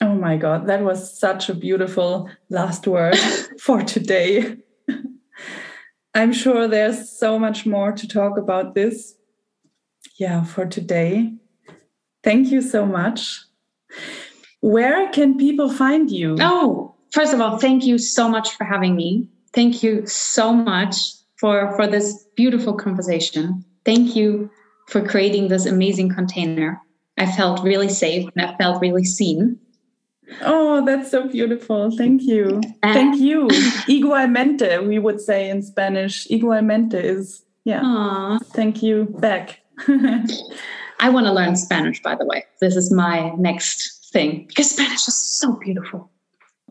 [0.00, 3.16] Oh my God, that was such a beautiful last word
[3.60, 4.58] for today.
[6.14, 9.14] I'm sure there's so much more to talk about this.
[10.18, 11.32] Yeah, for today.
[12.22, 13.40] Thank you so much.
[14.60, 16.36] Where can people find you?
[16.40, 19.28] Oh, first of all, thank you so much for having me.
[19.52, 20.96] Thank you so much
[21.38, 23.64] for, for this beautiful conversation.
[23.84, 24.50] Thank you
[24.88, 26.80] for creating this amazing container.
[27.18, 29.58] I felt really safe and I felt really seen.
[30.42, 31.90] Oh, that's so beautiful.
[31.96, 32.60] Thank you.
[32.82, 33.48] And Thank you.
[33.88, 36.26] Igualmente, we would say in Spanish.
[36.28, 37.82] Igualmente is, yeah.
[37.82, 38.44] Aww.
[38.46, 39.60] Thank you back.
[41.00, 42.44] I want to learn Spanish, by the way.
[42.60, 46.10] This is my next thing because Spanish is so beautiful.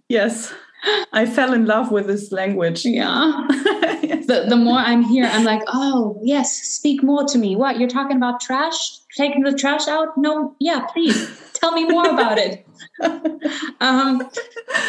[0.10, 0.54] Yes.
[1.14, 2.86] I fell in love with this language.
[2.86, 3.48] Yeah.
[4.02, 4.26] yes.
[4.28, 7.56] the, the more I'm here, I'm like, oh, yes, speak more to me.
[7.56, 7.80] What?
[7.80, 9.00] You're talking about trash?
[9.16, 10.18] Taking the trash out?
[10.18, 12.68] No, yeah, please tell me more about it.
[13.80, 14.30] um,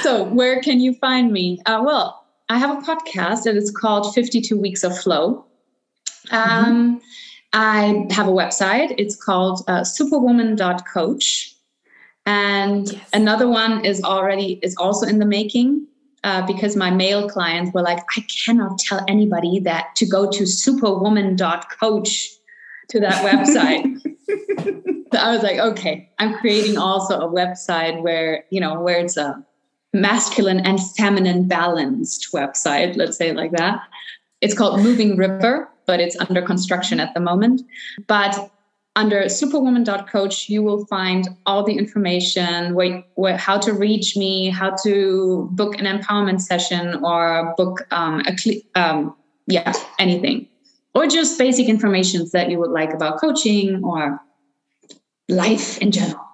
[0.03, 1.61] so, where can you find me?
[1.66, 5.45] Uh, well, I have a podcast that is called 52 Weeks of Flow.
[6.30, 6.97] Um, mm-hmm.
[7.53, 8.95] I have a website.
[8.99, 11.53] It's called uh, superwoman.coach.
[12.26, 13.10] And yes.
[13.12, 15.86] another one is already is also in the making
[16.24, 20.46] uh, because my male clients were like, I cannot tell anybody that to go to
[20.46, 22.30] superwoman.coach
[22.88, 24.00] to that website.
[25.12, 29.18] so I was like, okay, I'm creating also a website where, you know, where it's
[29.18, 29.44] a
[29.92, 33.80] masculine and feminine balanced website, let's say like that.
[34.40, 37.62] It's called Moving River, but it's under construction at the moment.
[38.06, 38.50] But
[38.97, 44.70] under superwoman.coach you will find all the information where, where, how to reach me how
[44.84, 49.14] to book an empowerment session or book um, a um,
[49.47, 50.49] yeah anything.
[50.95, 54.20] Or just basic information that you would like about coaching or
[55.28, 56.24] life in general.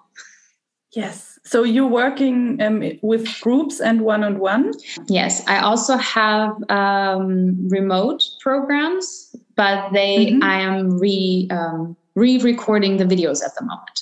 [0.93, 1.39] Yes.
[1.45, 4.75] So you're working um, with groups and one-on-one?
[5.09, 5.43] Yes.
[5.49, 10.43] I also have um, remote programs but they mm-hmm.
[10.43, 13.99] i am re um, re-recording the videos at the moment.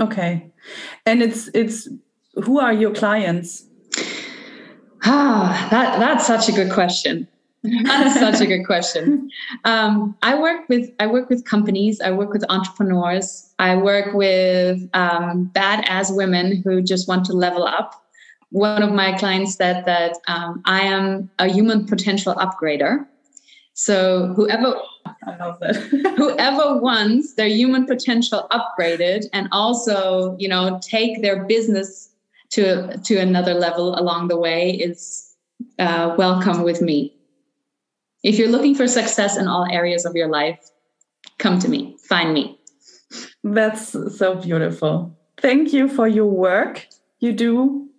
[0.00, 0.50] Okay.
[1.06, 1.88] And it's it's
[2.34, 3.64] who are your clients?
[5.04, 7.28] Ah, that that's such a good question.
[7.62, 9.28] That's such a good question.
[9.64, 12.00] Um, I work with I work with companies.
[12.00, 13.52] I work with entrepreneurs.
[13.58, 17.90] I work with um, badass women who just want to level up.
[18.50, 23.06] One of my clients said that um, I am a human potential upgrader.
[23.74, 24.80] So whoever
[25.26, 25.76] I love that.
[26.16, 32.10] whoever wants their human potential upgraded and also, you know, take their business
[32.50, 35.34] to to another level along the way is
[35.78, 37.14] uh, welcome with me.
[38.22, 40.58] If you're looking for success in all areas of your life,
[41.38, 42.58] come to me, find me.
[43.44, 45.16] That's so beautiful.
[45.40, 46.86] Thank you for your work
[47.20, 47.89] you do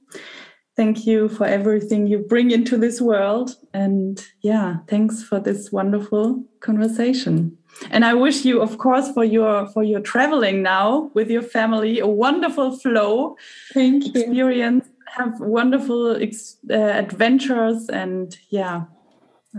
[0.75, 3.55] Thank you for everything you bring into this world.
[3.73, 7.57] And yeah, thanks for this wonderful conversation.
[7.89, 11.99] And I wish you, of course, for your for your traveling now with your family,
[11.99, 13.35] a wonderful flow.
[13.73, 14.21] Thank you.
[14.21, 14.87] Experience.
[15.07, 18.85] Have wonderful ex uh, adventures, and yeah,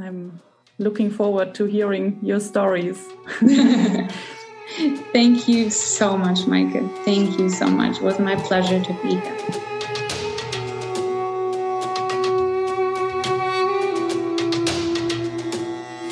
[0.00, 0.40] I'm
[0.78, 3.06] looking forward to hearing your stories.
[5.12, 7.04] Thank you so much, Maike.
[7.04, 7.98] Thank you so much.
[7.98, 9.71] It was my pleasure to be here.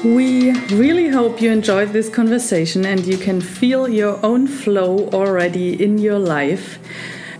[0.05, 5.83] We really hope you enjoyed this conversation and you can feel your own flow already
[5.83, 6.79] in your life.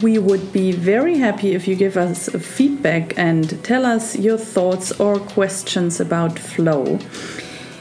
[0.03, 4.93] We would be very happy if you give us feedback and tell us your thoughts
[5.01, 6.99] or questions about flow.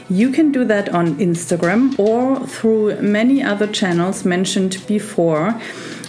[0.08, 5.60] You can do that on Instagram or through many other channels mentioned before.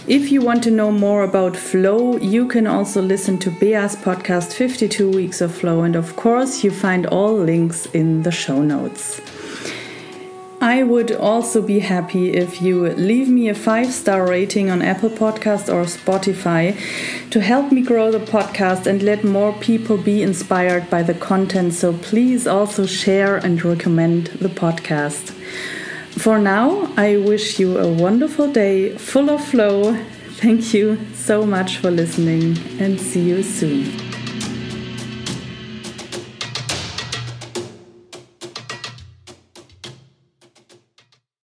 [0.08, 4.52] If you want to know more about flow, you can also listen to Bea's podcast
[4.52, 9.20] 52 Weeks of Flow, and of course, you find all links in the show notes.
[10.60, 15.10] I would also be happy if you leave me a five star rating on Apple
[15.10, 16.76] Podcast or Spotify
[17.30, 21.74] to help me grow the podcast and let more people be inspired by the content.
[21.74, 25.36] So please also share and recommend the podcast.
[26.18, 29.94] For now, I wish you a wonderful day full of flow.
[30.36, 34.11] Thank you so much for listening and see you soon.